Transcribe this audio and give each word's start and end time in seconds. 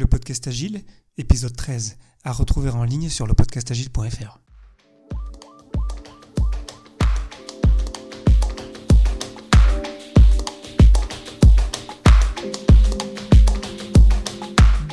le 0.00 0.06
podcast 0.06 0.48
Agile, 0.48 0.80
épisode 1.18 1.54
13, 1.54 1.98
à 2.24 2.32
retrouver 2.32 2.70
en 2.70 2.84
ligne 2.84 3.10
sur 3.10 3.26
le 3.26 3.34
podcastagile.fr. 3.34 4.40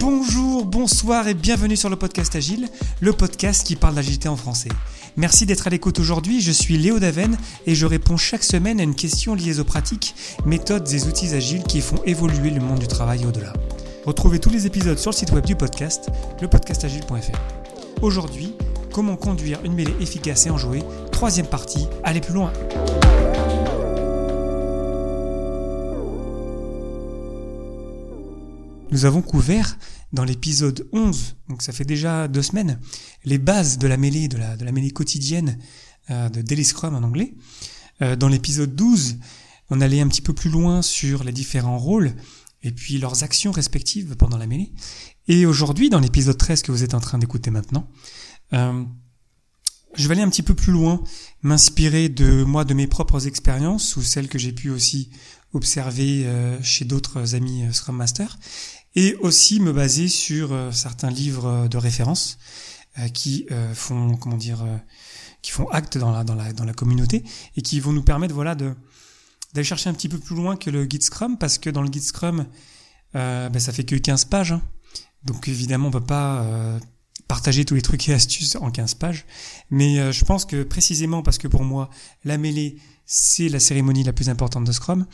Bonjour, 0.01 0.65
bonsoir 0.65 1.29
et 1.29 1.33
bienvenue 1.33 1.77
sur 1.77 1.89
le 1.89 1.95
podcast 1.95 2.35
Agile, 2.35 2.67
le 2.99 3.13
podcast 3.13 3.65
qui 3.65 3.77
parle 3.77 3.95
d'agilité 3.95 4.27
en 4.27 4.35
français. 4.35 4.69
Merci 5.15 5.45
d'être 5.45 5.67
à 5.67 5.69
l'écoute 5.69 5.99
aujourd'hui, 5.99 6.41
je 6.41 6.51
suis 6.51 6.77
Léo 6.77 6.99
Daven 6.99 7.37
et 7.65 7.75
je 7.75 7.85
réponds 7.85 8.17
chaque 8.17 8.43
semaine 8.43 8.81
à 8.81 8.83
une 8.83 8.93
question 8.93 9.35
liée 9.35 9.61
aux 9.61 9.63
pratiques, 9.63 10.15
méthodes 10.45 10.91
et 10.91 11.05
outils 11.05 11.33
agiles 11.33 11.63
qui 11.63 11.79
font 11.79 12.03
évoluer 12.05 12.49
le 12.49 12.59
monde 12.59 12.79
du 12.79 12.87
travail 12.87 13.25
au-delà. 13.25 13.53
Retrouvez 14.07 14.39
tous 14.39 14.49
les 14.49 14.65
épisodes 14.65 14.97
sur 14.97 15.11
le 15.11 15.15
site 15.17 15.33
web 15.33 15.45
du 15.45 15.57
podcast, 15.57 16.09
lepodcastagile.fr. 16.41 18.01
Aujourd'hui, 18.01 18.53
comment 18.93 19.17
conduire 19.17 19.59
une 19.65 19.73
mêlée 19.73 19.93
efficace 19.99 20.45
et 20.45 20.49
enjouée, 20.49 20.81
troisième 21.11 21.45
partie, 21.45 21.87
allez 22.05 22.21
plus 22.21 22.33
loin. 22.33 22.53
Nous 28.91 29.03
avons 29.03 29.21
couvert 29.21 29.77
dans 30.13 30.23
l'épisode 30.23 30.87
11, 30.93 31.35
donc 31.49 31.61
ça 31.61 31.73
fait 31.73 31.83
déjà 31.83 32.29
deux 32.29 32.43
semaines, 32.43 32.79
les 33.25 33.39
bases 33.39 33.77
de 33.77 33.87
la 33.89 33.97
mêlée, 33.97 34.29
de 34.29 34.37
la, 34.37 34.55
de 34.55 34.63
la 34.63 34.71
mêlée 34.71 34.91
quotidienne 34.91 35.59
euh, 36.11 36.29
de 36.29 36.41
Daily 36.41 36.63
Scrum 36.63 36.95
en 36.95 37.03
anglais. 37.03 37.33
Euh, 38.01 38.15
dans 38.15 38.29
l'épisode 38.29 38.73
12, 38.73 39.17
on 39.69 39.81
allait 39.81 39.99
un 39.99 40.07
petit 40.07 40.21
peu 40.21 40.31
plus 40.31 40.49
loin 40.49 40.81
sur 40.81 41.25
les 41.25 41.33
différents 41.33 41.77
rôles 41.77 42.13
et 42.63 42.71
puis 42.71 42.97
leurs 42.97 43.23
actions 43.23 43.51
respectives 43.51 44.15
pendant 44.15 44.37
la 44.37 44.47
mêlée. 44.47 44.71
Et 45.27 45.45
aujourd'hui, 45.45 45.89
dans 45.89 45.99
l'épisode 45.99 46.37
13 46.37 46.61
que 46.61 46.71
vous 46.71 46.83
êtes 46.83 46.93
en 46.93 46.99
train 46.99 47.17
d'écouter 47.17 47.51
maintenant, 47.51 47.89
euh, 48.53 48.83
je 49.95 50.07
vais 50.07 50.13
aller 50.13 50.21
un 50.21 50.29
petit 50.29 50.43
peu 50.43 50.53
plus 50.53 50.71
loin, 50.71 51.03
m'inspirer 51.41 52.09
de 52.09 52.43
moi, 52.43 52.65
de 52.65 52.73
mes 52.73 52.87
propres 52.87 53.27
expériences 53.27 53.95
ou 53.95 54.01
celles 54.01 54.29
que 54.29 54.37
j'ai 54.37 54.51
pu 54.51 54.69
aussi 54.69 55.09
observer 55.53 56.25
euh, 56.25 56.61
chez 56.61 56.85
d'autres 56.85 57.35
amis 57.35 57.63
euh, 57.63 57.71
Scrum 57.71 57.95
Master, 57.95 58.37
et 58.95 59.15
aussi 59.15 59.59
me 59.59 59.73
baser 59.73 60.07
sur 60.07 60.57
certains 60.71 61.11
livres 61.11 61.67
de 61.67 61.77
référence 61.77 62.39
qui 63.13 63.45
font 63.75 64.15
comment 64.17 64.37
dire 64.37 64.65
qui 65.43 65.51
font 65.51 65.67
acte 65.69 65.99
dans 65.99 66.11
la 66.11 66.23
dans 66.23 66.33
la 66.33 66.51
dans 66.51 66.65
la 66.65 66.73
communauté 66.73 67.23
et 67.55 67.61
qui 67.61 67.79
vont 67.79 67.93
nous 67.93 68.01
permettre 68.01 68.33
voilà 68.33 68.55
de 68.55 68.73
d'aller 69.53 69.65
chercher 69.65 69.89
un 69.89 69.93
petit 69.93 70.09
peu 70.09 70.17
plus 70.17 70.35
loin 70.35 70.55
que 70.55 70.69
le 70.69 70.85
guide 70.85 71.03
Scrum 71.03 71.37
parce 71.37 71.57
que 71.57 71.69
dans 71.69 71.81
le 71.81 71.89
guide 71.89 72.03
Scrum 72.03 72.45
euh, 73.15 73.49
ben, 73.49 73.59
ça 73.59 73.71
fait 73.71 73.83
que 73.83 73.95
15 73.95 74.25
pages 74.25 74.51
hein. 74.51 74.61
donc 75.23 75.47
évidemment 75.47 75.87
on 75.87 75.91
peut 75.91 76.01
pas 76.01 76.41
euh, 76.41 76.79
partager 77.27 77.65
tous 77.65 77.75
les 77.75 77.81
trucs 77.81 78.07
et 78.09 78.13
astuces 78.15 78.55
en 78.55 78.71
15 78.71 78.95
pages 78.95 79.25
mais 79.69 79.99
euh, 79.99 80.11
je 80.11 80.25
pense 80.25 80.45
que 80.45 80.63
précisément 80.63 81.21
parce 81.21 81.37
que 81.37 81.47
pour 81.47 81.63
moi 81.63 81.89
la 82.25 82.37
mêlée 82.37 82.77
c'est 83.09 83.47
la 83.47 83.61
cérémonie 83.61 84.03
la 84.03 84.11
plus 84.11 84.27
importante 84.27 84.65
de 84.65 84.71
Scrum. 84.73 85.05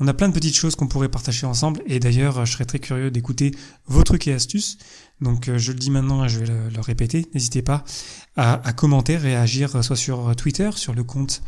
On 0.00 0.06
a 0.06 0.12
plein 0.12 0.28
de 0.28 0.34
petites 0.34 0.54
choses 0.54 0.76
qu'on 0.76 0.86
pourrait 0.86 1.08
partager 1.08 1.46
ensemble 1.46 1.80
et 1.86 1.98
d'ailleurs 1.98 2.44
je 2.44 2.52
serais 2.52 2.66
très 2.66 2.78
curieux 2.78 3.10
d'écouter 3.10 3.52
vos 3.86 4.02
trucs 4.02 4.28
et 4.28 4.34
astuces. 4.34 4.76
Donc 5.22 5.50
je 5.56 5.72
le 5.72 5.78
dis 5.78 5.90
maintenant 5.90 6.26
et 6.26 6.28
je 6.28 6.40
vais 6.40 6.46
le, 6.46 6.80
répéter. 6.82 7.24
N'hésitez 7.32 7.62
pas 7.62 7.84
à, 8.36 8.60
à, 8.68 8.72
commenter, 8.74 9.16
réagir 9.16 9.82
soit 9.82 9.96
sur 9.96 10.36
Twitter, 10.36 10.68
sur 10.76 10.92
le 10.92 11.04
compte 11.04 11.40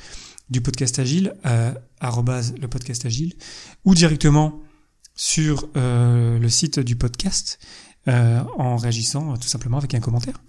du 0.50 0.60
podcast 0.60 0.98
agile, 0.98 1.34
euh, 1.46 1.72
le 2.02 2.66
podcast 2.66 3.06
agile, 3.06 3.34
ou 3.84 3.94
directement 3.94 4.60
sur 5.14 5.68
euh, 5.76 6.38
le 6.38 6.48
site 6.48 6.80
du 6.80 6.96
podcast 6.96 7.58
euh, 8.08 8.42
en 8.58 8.76
réagissant 8.76 9.36
tout 9.36 9.48
simplement 9.48 9.78
avec 9.78 9.94
un 9.94 10.00
commentaire. 10.00 10.42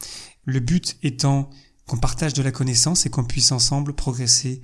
Le 0.45 0.59
but 0.59 0.97
étant 1.03 1.49
qu'on 1.88 1.97
partage 1.97 2.33
de 2.33 2.41
la 2.41 2.52
connaissance 2.52 3.05
et 3.05 3.09
qu'on 3.09 3.23
puisse 3.23 3.52
ensemble 3.52 3.94
progresser 3.94 4.61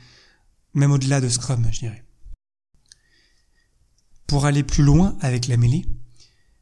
même 0.73 0.91
au-delà 0.91 1.21
de 1.21 1.29
Scrum, 1.29 1.67
je 1.71 1.79
dirais. 1.79 2.03
Pour 4.25 4.45
aller 4.45 4.63
plus 4.63 4.83
loin 4.83 5.17
avec 5.21 5.47
la 5.47 5.57
mêlée, 5.57 5.85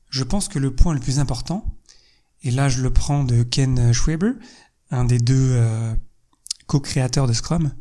je 0.09 0.23
pense 0.23 0.47
que 0.47 0.59
le 0.59 0.75
point 0.75 0.93
le 0.93 0.99
plus 0.99 1.19
important, 1.19 1.77
et 2.43 2.51
là 2.51 2.69
je 2.69 2.81
le 2.81 2.91
prends 2.91 3.23
de 3.23 3.43
Ken 3.43 3.91
Schwaber, 3.91 4.33
un 4.91 5.05
des 5.05 5.17
deux 5.17 5.59
co-créateurs 6.67 7.27
de 7.27 7.33
Scrum, 7.33 7.73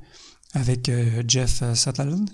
avec 0.55 0.89
euh, 0.89 1.23
Jeff 1.29 1.61
euh, 1.63 1.75
Sutherland, 1.75 2.31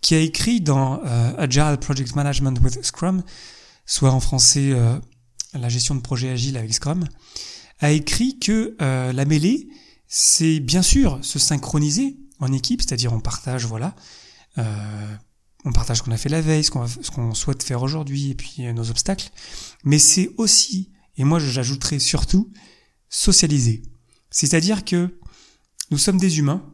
qui 0.00 0.14
a 0.14 0.18
écrit 0.20 0.60
dans 0.60 1.00
Agile 1.38 1.76
Project 1.80 2.14
Management 2.14 2.58
with 2.62 2.84
Scrum, 2.84 3.22
soit 3.86 4.10
en 4.10 4.20
français 4.20 4.74
la 5.54 5.68
gestion 5.68 5.94
de 5.94 6.00
projet 6.00 6.28
agile 6.28 6.56
avec 6.56 6.74
Scrum, 6.74 7.04
a 7.80 7.90
écrit 7.90 8.38
que 8.38 8.76
la 8.78 9.24
mêlée, 9.24 9.68
c'est 10.06 10.60
bien 10.60 10.82
sûr 10.82 11.18
se 11.22 11.38
synchroniser 11.38 12.18
en 12.38 12.52
équipe, 12.52 12.82
c'est-à-dire 12.82 13.12
on 13.12 13.20
partage, 13.20 13.64
voilà, 13.64 13.94
euh, 14.58 15.16
on 15.64 15.72
partage 15.72 15.98
ce 15.98 16.02
qu'on 16.02 16.12
a 16.12 16.16
fait 16.16 16.28
la 16.28 16.40
veille, 16.40 16.64
ce 16.64 16.70
qu'on, 16.70 16.86
ce 16.86 17.10
qu'on 17.10 17.34
souhaite 17.34 17.62
faire 17.62 17.82
aujourd'hui, 17.82 18.30
et 18.30 18.34
puis 18.34 18.66
euh, 18.66 18.72
nos 18.72 18.90
obstacles. 18.90 19.30
Mais 19.84 19.98
c'est 19.98 20.30
aussi, 20.36 20.92
et 21.16 21.24
moi 21.24 21.38
j'ajouterais 21.38 21.98
surtout, 21.98 22.52
socialiser. 23.08 23.82
C'est-à-dire 24.30 24.84
que 24.84 25.18
nous 25.90 25.98
sommes 25.98 26.18
des 26.18 26.38
humains, 26.38 26.73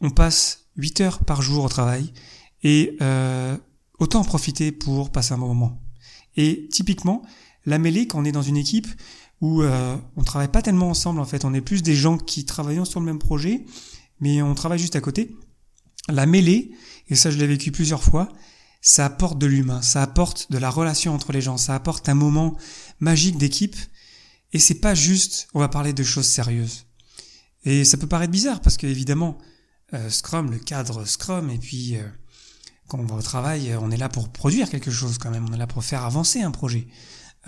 on 0.00 0.10
passe 0.10 0.66
8 0.76 1.00
heures 1.00 1.18
par 1.24 1.42
jour 1.42 1.64
au 1.64 1.68
travail, 1.68 2.12
et 2.62 2.96
euh, 3.02 3.56
autant 3.98 4.20
en 4.20 4.24
profiter 4.24 4.72
pour 4.72 5.10
passer 5.10 5.32
un 5.32 5.38
bon 5.38 5.48
moment. 5.48 5.80
Et 6.36 6.68
typiquement, 6.70 7.22
la 7.66 7.78
mêlée, 7.78 8.06
quand 8.06 8.20
on 8.20 8.24
est 8.24 8.32
dans 8.32 8.42
une 8.42 8.56
équipe 8.56 8.88
où 9.40 9.62
euh, 9.62 9.96
on 10.16 10.24
travaille 10.24 10.48
pas 10.48 10.62
tellement 10.62 10.90
ensemble 10.90 11.20
en 11.20 11.24
fait, 11.24 11.44
on 11.44 11.54
est 11.54 11.60
plus 11.60 11.82
des 11.82 11.94
gens 11.94 12.18
qui 12.18 12.44
travaillent 12.44 12.84
sur 12.86 13.00
le 13.00 13.06
même 13.06 13.18
projet, 13.18 13.64
mais 14.20 14.42
on 14.42 14.54
travaille 14.54 14.78
juste 14.78 14.96
à 14.96 15.00
côté. 15.00 15.36
La 16.08 16.26
mêlée, 16.26 16.72
et 17.08 17.14
ça 17.14 17.30
je 17.30 17.38
l'ai 17.38 17.46
vécu 17.46 17.70
plusieurs 17.70 18.02
fois, 18.02 18.28
ça 18.80 19.04
apporte 19.04 19.38
de 19.38 19.46
l'humain, 19.46 19.82
ça 19.82 20.02
apporte 20.02 20.50
de 20.50 20.58
la 20.58 20.70
relation 20.70 21.14
entre 21.14 21.32
les 21.32 21.40
gens, 21.40 21.56
ça 21.56 21.74
apporte 21.74 22.08
un 22.08 22.14
moment 22.14 22.56
magique 23.00 23.36
d'équipe, 23.36 23.76
et 24.52 24.58
c'est 24.58 24.80
pas 24.80 24.94
juste, 24.94 25.48
on 25.54 25.60
va 25.60 25.68
parler 25.68 25.92
de 25.92 26.02
choses 26.02 26.26
sérieuses. 26.26 26.86
Et 27.64 27.84
ça 27.84 27.96
peut 27.96 28.06
paraître 28.06 28.32
bizarre 28.32 28.60
parce 28.60 28.76
que 28.76 28.86
évidemment, 28.86 29.38
Scrum, 30.08 30.50
le 30.50 30.58
cadre 30.58 31.04
Scrum, 31.04 31.50
et 31.50 31.58
puis 31.58 31.96
euh, 31.96 32.02
quand 32.88 32.98
on 32.98 33.04
va 33.04 33.16
au 33.16 33.22
travail, 33.22 33.74
on 33.80 33.90
est 33.90 33.96
là 33.96 34.08
pour 34.08 34.28
produire 34.30 34.68
quelque 34.68 34.90
chose 34.90 35.18
quand 35.18 35.30
même, 35.30 35.46
on 35.48 35.52
est 35.52 35.58
là 35.58 35.66
pour 35.66 35.84
faire 35.84 36.04
avancer 36.04 36.42
un 36.42 36.50
projet. 36.50 36.86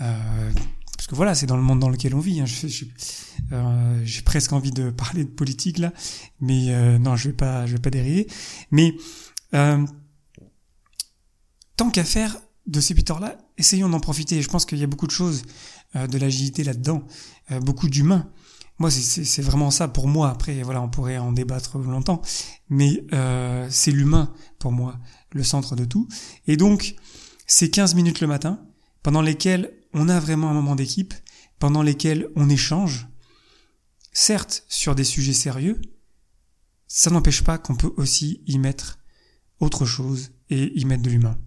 Euh, 0.01 0.51
parce 1.01 1.07
que 1.07 1.15
voilà, 1.15 1.33
c'est 1.33 1.47
dans 1.47 1.57
le 1.57 1.63
monde 1.63 1.79
dans 1.79 1.89
lequel 1.89 2.13
on 2.13 2.19
vit. 2.19 2.41
Hein. 2.41 2.45
Euh, 3.51 4.01
j'ai 4.03 4.21
presque 4.21 4.53
envie 4.53 4.69
de 4.69 4.89
parler 4.91 5.23
de 5.23 5.31
politique 5.31 5.79
là, 5.79 5.91
mais 6.39 6.75
euh, 6.75 6.99
non, 6.99 7.15
je 7.15 7.29
vais 7.29 7.35
pas, 7.35 7.65
je 7.65 7.73
vais 7.73 7.79
pas 7.79 7.89
dériver. 7.89 8.27
Mais 8.69 8.93
euh, 9.55 9.83
tant 11.75 11.89
qu'à 11.89 12.03
faire 12.03 12.37
de 12.67 12.79
ces 12.79 12.93
pitors-là, 12.93 13.35
essayons 13.57 13.89
d'en 13.89 13.99
profiter. 13.99 14.43
Je 14.43 14.47
pense 14.47 14.63
qu'il 14.65 14.77
y 14.77 14.83
a 14.83 14.87
beaucoup 14.87 15.07
de 15.07 15.11
choses 15.11 15.41
de 15.95 16.17
l'agilité 16.19 16.63
là-dedans, 16.63 17.03
beaucoup 17.61 17.89
d'humains. 17.89 18.29
Moi, 18.77 18.89
c'est 18.89 19.41
vraiment 19.41 19.69
ça 19.69 19.87
pour 19.87 20.07
moi. 20.07 20.29
Après, 20.29 20.63
voilà, 20.63 20.81
on 20.81 20.89
pourrait 20.89 21.17
en 21.17 21.31
débattre 21.31 21.77
longtemps, 21.77 22.21
mais 22.69 23.05
c'est 23.69 23.91
l'humain 23.91 24.33
pour 24.57 24.71
moi, 24.71 24.97
le 25.33 25.43
centre 25.43 25.75
de 25.75 25.85
tout. 25.85 26.07
Et 26.47 26.57
donc, 26.57 26.95
c'est 27.45 27.69
15 27.69 27.95
minutes 27.95 28.21
le 28.21 28.27
matin, 28.27 28.65
pendant 29.03 29.21
lesquelles 29.21 29.71
on 29.93 30.09
a 30.09 30.19
vraiment 30.19 30.49
un 30.49 30.53
moment 30.53 30.75
d'équipe 30.75 31.13
pendant 31.61 31.83
lesquels 31.83 32.27
on 32.35 32.49
échange, 32.49 33.07
certes 34.11 34.65
sur 34.67 34.95
des 34.95 35.03
sujets 35.03 35.31
sérieux, 35.31 35.79
ça 36.87 37.11
n'empêche 37.11 37.43
pas 37.43 37.59
qu'on 37.59 37.75
peut 37.75 37.93
aussi 37.97 38.41
y 38.47 38.57
mettre 38.57 38.97
autre 39.59 39.85
chose 39.85 40.31
et 40.49 40.77
y 40.77 40.85
mettre 40.85 41.03
de 41.03 41.11
l'humain. 41.11 41.37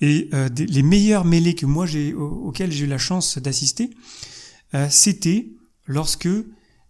Et 0.00 0.30
euh, 0.32 0.48
les 0.56 0.82
meilleurs 0.82 1.24
mêlées 1.24 1.56
que 1.56 1.66
moi 1.66 1.84
j'ai 1.84 2.14
auxquels 2.14 2.70
j'ai 2.70 2.84
eu 2.84 2.88
la 2.88 2.96
chance 2.96 3.38
d'assister, 3.38 3.90
euh, 4.74 4.86
c'était 4.88 5.52
lorsque 5.90 6.28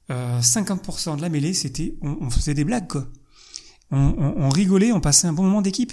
50% 0.09 0.11
euh, 0.11 1.17
de 1.17 1.23
la 1.23 1.29
mêlée, 1.29 1.55
c'était 1.55 1.97
on, 2.03 2.29
faisait 2.31 2.55
des 2.55 2.65
blagues. 2.65 3.03
On, 3.91 4.49
rigolait, 4.51 4.93
on 4.93 5.01
passait 5.01 5.27
un 5.27 5.33
bon 5.33 5.45
moment 5.45 5.63
d'équipe. 5.63 5.93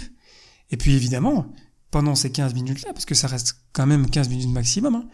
Et 0.69 0.77
puis 0.77 0.93
évidemment, 0.93 1.51
pendant 1.89 2.15
ces 2.15 2.31
15 2.31 2.53
minutes-là, 2.53 2.93
parce 2.93 3.05
que 3.05 3.15
ça 3.15 3.27
reste 3.27 3.63
quand 3.71 3.85
même 3.87 4.09
15 4.09 4.29
minutes 4.29 4.49
maximum, 4.49 4.95
hein, 4.95 5.07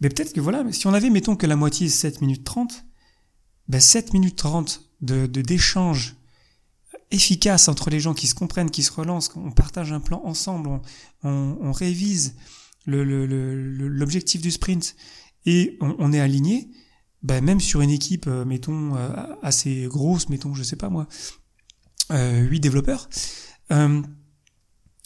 mais 0.00 0.08
peut-être 0.08 0.32
que 0.32 0.40
voilà, 0.40 0.64
si 0.72 0.86
on 0.86 0.94
avait, 0.94 1.10
mettons 1.10 1.36
que 1.36 1.46
la 1.46 1.56
moitié 1.56 1.88
7 1.88 2.20
minutes 2.22 2.44
30, 2.44 2.84
ben 3.68 3.80
7 3.80 4.12
minutes 4.12 4.36
30 4.36 4.90
de, 5.02 5.26
d'échange 5.26 6.16
efficace 7.10 7.68
entre 7.68 7.90
les 7.90 8.00
gens 8.00 8.14
qui 8.14 8.26
se 8.26 8.34
comprennent, 8.34 8.70
qui 8.70 8.82
se 8.82 8.92
relancent, 8.92 9.30
on 9.36 9.52
partage 9.52 9.92
un 9.92 10.00
plan 10.00 10.22
ensemble, 10.24 10.80
on, 11.22 11.72
révise 11.72 12.34
l'objectif 12.86 14.40
du 14.40 14.50
sprint 14.50 14.96
et 15.46 15.78
on 15.80 16.12
est 16.12 16.20
aligné, 16.20 16.70
ben 17.22 17.44
même 17.44 17.60
sur 17.60 17.80
une 17.80 17.90
équipe, 17.90 18.26
euh, 18.26 18.44
mettons, 18.44 18.96
euh, 18.96 19.10
assez 19.42 19.86
grosse, 19.88 20.28
mettons, 20.28 20.54
je 20.54 20.62
sais 20.62 20.76
pas 20.76 20.88
moi, 20.88 21.06
euh, 22.10 22.40
8 22.40 22.60
développeurs, 22.60 23.08
euh, 23.72 24.02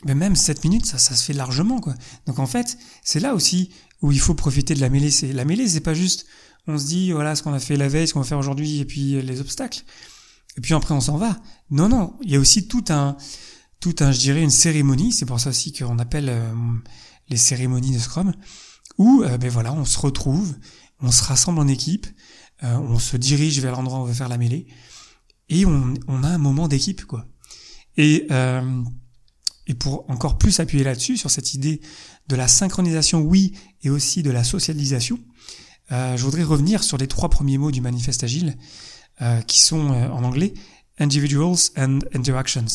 mais 0.04 0.14
même 0.14 0.36
7 0.36 0.64
minutes, 0.64 0.86
ça, 0.86 0.98
ça 0.98 1.14
se 1.14 1.24
fait 1.24 1.32
largement, 1.32 1.80
quoi. 1.80 1.94
Donc 2.26 2.38
en 2.38 2.46
fait, 2.46 2.78
c'est 3.02 3.20
là 3.20 3.34
aussi 3.34 3.70
où 4.02 4.12
il 4.12 4.20
faut 4.20 4.34
profiter 4.34 4.74
de 4.74 4.80
la 4.80 4.90
mêlée. 4.90 5.10
C'est, 5.10 5.32
la 5.32 5.44
mêlée, 5.44 5.68
c'est 5.68 5.80
pas 5.80 5.94
juste, 5.94 6.26
on 6.66 6.78
se 6.78 6.86
dit, 6.86 7.12
voilà, 7.12 7.34
ce 7.34 7.42
qu'on 7.42 7.52
a 7.52 7.58
fait 7.58 7.76
la 7.76 7.88
veille, 7.88 8.06
ce 8.06 8.14
qu'on 8.14 8.20
va 8.20 8.26
faire 8.26 8.38
aujourd'hui, 8.38 8.80
et 8.80 8.84
puis 8.84 9.20
les 9.22 9.40
obstacles. 9.40 9.82
Et 10.56 10.60
puis 10.60 10.74
après, 10.74 10.94
on 10.94 11.00
s'en 11.00 11.16
va. 11.16 11.40
Non, 11.70 11.88
non, 11.88 12.16
il 12.22 12.30
y 12.30 12.36
a 12.36 12.38
aussi 12.38 12.68
tout 12.68 12.84
un, 12.90 13.16
tout 13.80 13.96
un, 14.00 14.12
je 14.12 14.20
dirais, 14.20 14.42
une 14.42 14.50
cérémonie. 14.50 15.10
C'est 15.10 15.26
pour 15.26 15.40
ça 15.40 15.50
aussi 15.50 15.72
qu'on 15.72 15.98
appelle 15.98 16.32
les 17.28 17.36
cérémonies 17.36 17.94
de 17.94 17.98
Scrum, 17.98 18.32
où, 18.98 19.24
ben 19.24 19.50
voilà, 19.50 19.72
on 19.72 19.84
se 19.84 19.98
retrouve, 19.98 20.54
on 21.04 21.12
se 21.12 21.22
rassemble 21.22 21.58
en 21.60 21.68
équipe, 21.68 22.06
euh, 22.62 22.76
on 22.76 22.98
se 22.98 23.16
dirige 23.16 23.60
vers 23.60 23.72
l'endroit 23.72 23.98
où 23.98 24.02
on 24.02 24.06
va 24.06 24.14
faire 24.14 24.28
la 24.28 24.38
mêlée, 24.38 24.66
et 25.48 25.66
on, 25.66 25.94
a 26.22 26.28
un 26.28 26.38
moment 26.38 26.68
d'équipe, 26.68 27.04
quoi. 27.04 27.26
Et 27.96 28.26
et 29.66 29.74
pour 29.74 30.08
encore 30.10 30.36
plus 30.36 30.60
appuyer 30.60 30.84
là-dessus, 30.84 31.16
sur 31.16 31.30
cette 31.30 31.54
idée 31.54 31.80
de 32.28 32.36
la 32.36 32.48
synchronisation, 32.48 33.20
oui, 33.22 33.52
et 33.82 33.90
aussi 33.90 34.22
de 34.22 34.30
la 34.30 34.44
socialisation, 34.44 35.18
euh, 35.92 36.16
je 36.16 36.24
voudrais 36.24 36.42
revenir 36.42 36.82
sur 36.82 36.98
les 36.98 37.08
trois 37.08 37.30
premiers 37.30 37.58
mots 37.58 37.70
du 37.70 37.80
manifeste 37.80 38.24
agile, 38.24 38.56
euh, 39.22 39.40
qui 39.42 39.60
sont 39.60 39.92
euh, 39.92 40.08
en 40.08 40.24
anglais 40.24 40.54
individuals 40.98 41.70
and 41.76 42.00
interactions. 42.14 42.66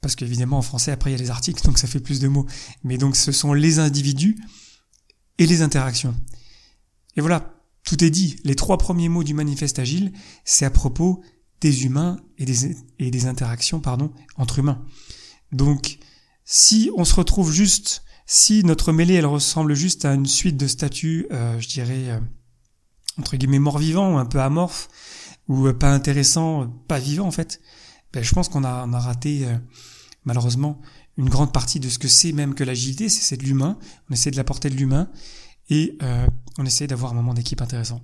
Parce 0.00 0.14
qu'évidemment 0.14 0.58
en 0.58 0.62
français 0.62 0.92
après 0.92 1.10
il 1.10 1.12
y 1.12 1.16
a 1.16 1.22
les 1.22 1.30
articles, 1.30 1.62
donc 1.64 1.78
ça 1.78 1.86
fait 1.86 2.00
plus 2.00 2.20
de 2.20 2.28
mots. 2.28 2.46
Mais 2.84 2.96
donc 2.96 3.16
ce 3.16 3.32
sont 3.32 3.52
les 3.52 3.78
individus 3.78 4.38
et 5.38 5.46
les 5.46 5.62
interactions. 5.62 6.14
Et 7.16 7.20
voilà, 7.20 7.59
tout 7.84 8.02
est 8.04 8.10
dit. 8.10 8.36
Les 8.44 8.54
trois 8.54 8.78
premiers 8.78 9.08
mots 9.08 9.24
du 9.24 9.34
manifeste 9.34 9.78
agile, 9.78 10.12
c'est 10.44 10.64
à 10.64 10.70
propos 10.70 11.22
des 11.60 11.84
humains 11.84 12.18
et 12.38 12.44
des, 12.44 13.26
interactions 13.26 13.80
pardon, 13.80 14.12
entre 14.36 14.58
humains. 14.58 14.84
Donc 15.52 15.98
si 16.44 16.90
on 16.96 17.04
se 17.04 17.14
retrouve 17.14 17.52
juste, 17.52 18.02
si 18.26 18.64
notre 18.64 18.92
mêlée 18.92 19.14
elle 19.14 19.26
ressemble 19.26 19.74
juste 19.74 20.04
à 20.04 20.14
une 20.14 20.26
suite 20.26 20.56
de 20.56 20.66
statuts, 20.66 21.26
euh, 21.32 21.60
je 21.60 21.68
dirais 21.68 22.10
euh, 22.10 22.20
entre 23.18 23.36
guillemets 23.36 23.58
mort-vivant, 23.58 24.18
un 24.18 24.26
peu 24.26 24.40
amorphe, 24.40 24.88
ou 25.48 25.66
euh, 25.66 25.74
pas 25.74 25.92
intéressant, 25.92 26.68
pas 26.88 26.98
vivant 26.98 27.26
en 27.26 27.30
fait, 27.30 27.60
ben, 28.12 28.24
je 28.24 28.32
pense 28.32 28.48
qu'on 28.48 28.64
a, 28.64 28.86
on 28.86 28.92
a 28.92 28.98
raté 28.98 29.46
malheureusement 30.24 30.80
une 31.16 31.28
grande 31.28 31.52
partie 31.52 31.80
de 31.80 31.88
ce 31.88 31.98
que 31.98 32.08
c'est 32.08 32.32
même 32.32 32.54
que 32.54 32.64
l'agilité, 32.64 33.08
c'est 33.08 33.36
de 33.36 33.44
l'humain. 33.44 33.78
On 34.08 34.14
essaie 34.14 34.30
de 34.30 34.36
l'apporter 34.36 34.70
de 34.70 34.74
l'humain 34.74 35.10
et 35.70 35.96
on 36.58 36.66
essaie 36.66 36.86
d'avoir 36.86 37.12
un 37.12 37.14
moment 37.14 37.34
d'équipe 37.34 37.62
intéressant. 37.62 38.02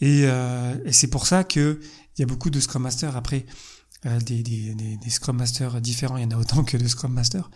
Et, 0.00 0.22
et 0.22 0.92
c'est 0.92 1.08
pour 1.08 1.26
ça 1.26 1.44
que 1.44 1.80
il 2.16 2.20
y 2.20 2.24
a 2.24 2.26
beaucoup 2.26 2.50
de 2.50 2.60
Scrum 2.60 2.82
Masters 2.82 3.16
après 3.16 3.46
euh, 4.06 4.18
des, 4.20 4.42
des, 4.42 4.74
des, 4.74 5.10
Scrum 5.10 5.36
Masters 5.36 5.78
différents, 5.82 6.16
il 6.16 6.22
y 6.22 6.26
en 6.26 6.30
a 6.30 6.36
autant 6.36 6.64
que 6.64 6.78
de 6.78 6.88
Scrum 6.88 7.12
Masters. 7.12 7.50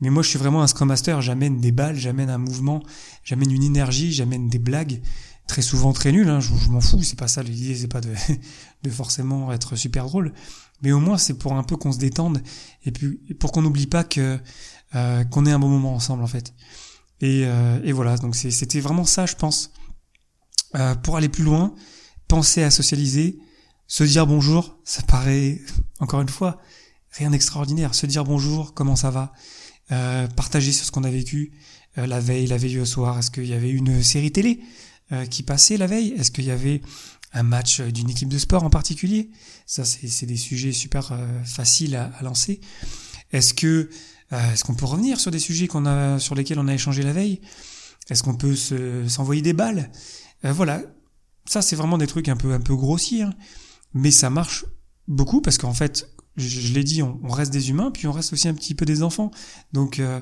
Mais 0.00 0.10
moi, 0.10 0.24
je 0.24 0.28
suis 0.28 0.38
vraiment 0.40 0.60
un 0.60 0.66
Scrum 0.66 0.88
Master, 0.88 1.22
j'amène 1.22 1.60
des 1.60 1.70
balles, 1.70 1.96
j'amène 1.96 2.30
un 2.30 2.38
mouvement, 2.38 2.82
j'amène 3.22 3.52
une 3.52 3.62
énergie, 3.62 4.12
j'amène 4.12 4.48
des 4.48 4.58
blagues, 4.58 5.00
très 5.46 5.62
souvent 5.62 5.92
très 5.92 6.10
nulles, 6.10 6.28
hein, 6.28 6.40
je, 6.40 6.52
m'en 6.68 6.80
fous, 6.80 7.04
c'est 7.04 7.18
pas 7.18 7.28
ça 7.28 7.44
l'idée, 7.44 7.76
c'est 7.76 7.86
pas 7.86 8.00
de, 8.00 8.12
de 8.82 8.90
forcément 8.90 9.52
être 9.52 9.76
super 9.76 10.06
drôle, 10.06 10.32
mais 10.82 10.90
au 10.90 10.98
moins 10.98 11.16
c'est 11.16 11.34
pour 11.34 11.52
un 11.52 11.62
peu 11.62 11.76
qu'on 11.76 11.92
se 11.92 11.98
détende, 11.98 12.42
et 12.84 12.90
puis 12.90 13.20
pour 13.38 13.52
qu'on 13.52 13.62
n'oublie 13.62 13.86
pas 13.86 14.02
que 14.02 14.40
euh, 14.96 15.24
qu'on 15.24 15.46
ait 15.46 15.52
un 15.52 15.60
bon 15.60 15.68
moment 15.68 15.94
ensemble 15.94 16.24
en 16.24 16.28
fait. 16.28 16.54
Et, 17.24 17.46
euh, 17.46 17.80
et 17.82 17.92
voilà, 17.92 18.18
donc 18.18 18.36
c'était 18.36 18.80
vraiment 18.80 19.06
ça, 19.06 19.24
je 19.24 19.34
pense. 19.34 19.72
Euh, 20.74 20.94
pour 20.94 21.16
aller 21.16 21.30
plus 21.30 21.42
loin, 21.42 21.74
penser 22.28 22.62
à 22.62 22.70
socialiser, 22.70 23.38
se 23.86 24.04
dire 24.04 24.26
bonjour, 24.26 24.78
ça 24.84 25.00
paraît, 25.04 25.58
encore 26.00 26.20
une 26.20 26.28
fois, 26.28 26.60
rien 27.12 27.30
d'extraordinaire. 27.30 27.94
Se 27.94 28.04
dire 28.04 28.24
bonjour, 28.24 28.74
comment 28.74 28.94
ça 28.94 29.10
va, 29.10 29.32
euh, 29.90 30.26
partager 30.28 30.70
sur 30.70 30.84
ce 30.84 30.92
qu'on 30.92 31.02
a 31.02 31.10
vécu 31.10 31.52
la 31.96 32.20
veille, 32.20 32.46
la 32.46 32.58
veille 32.58 32.78
au 32.78 32.84
soir. 32.84 33.18
Est-ce 33.18 33.30
qu'il 33.30 33.46
y 33.46 33.54
avait 33.54 33.70
une 33.70 34.02
série 34.02 34.32
télé 34.32 34.60
qui 35.30 35.44
passait 35.44 35.78
la 35.78 35.86
veille? 35.86 36.12
Est-ce 36.18 36.30
qu'il 36.30 36.44
y 36.44 36.50
avait 36.50 36.82
un 37.32 37.44
match 37.44 37.80
d'une 37.80 38.10
équipe 38.10 38.28
de 38.28 38.36
sport 38.36 38.64
en 38.64 38.70
particulier? 38.70 39.30
Ça, 39.64 39.84
c'est 39.84 40.26
des 40.26 40.36
sujets 40.36 40.72
super 40.72 41.16
faciles 41.44 41.94
à, 41.94 42.20
lancer. 42.20 42.60
Est-ce 43.32 43.54
que 43.54 43.88
est-ce 44.52 44.64
qu'on 44.64 44.74
peut 44.74 44.86
revenir 44.86 45.20
sur 45.20 45.30
des 45.30 45.38
sujets 45.38 45.68
qu'on 45.68 45.86
a 45.86 46.18
sur 46.18 46.34
lesquels 46.34 46.58
on 46.58 46.68
a 46.68 46.74
échangé 46.74 47.02
la 47.02 47.12
veille? 47.12 47.40
Est-ce 48.10 48.22
qu'on 48.22 48.34
peut 48.34 48.54
s'envoyer 49.08 49.42
des 49.42 49.52
balles? 49.52 49.90
Voilà, 50.42 50.82
ça 51.46 51.62
c'est 51.62 51.76
vraiment 51.76 51.98
des 51.98 52.06
trucs 52.06 52.28
un 52.28 52.36
peu 52.36 52.52
un 52.52 52.60
peu 52.60 52.76
grossiers. 52.76 53.22
Hein 53.22 53.34
mais 53.94 54.10
ça 54.10 54.28
marche 54.28 54.66
beaucoup 55.08 55.40
parce 55.40 55.56
qu'en 55.56 55.72
fait, 55.72 56.10
je, 56.36 56.72
l'ai 56.72 56.82
dit, 56.82 57.00
on, 57.02 57.28
reste 57.28 57.52
des 57.52 57.70
humains, 57.70 57.92
puis 57.92 58.08
on 58.08 58.12
reste 58.12 58.32
aussi 58.32 58.48
un 58.48 58.54
petit 58.54 58.74
peu 58.74 58.84
des 58.84 59.04
enfants. 59.04 59.30
Donc, 59.72 60.00
euh, 60.00 60.20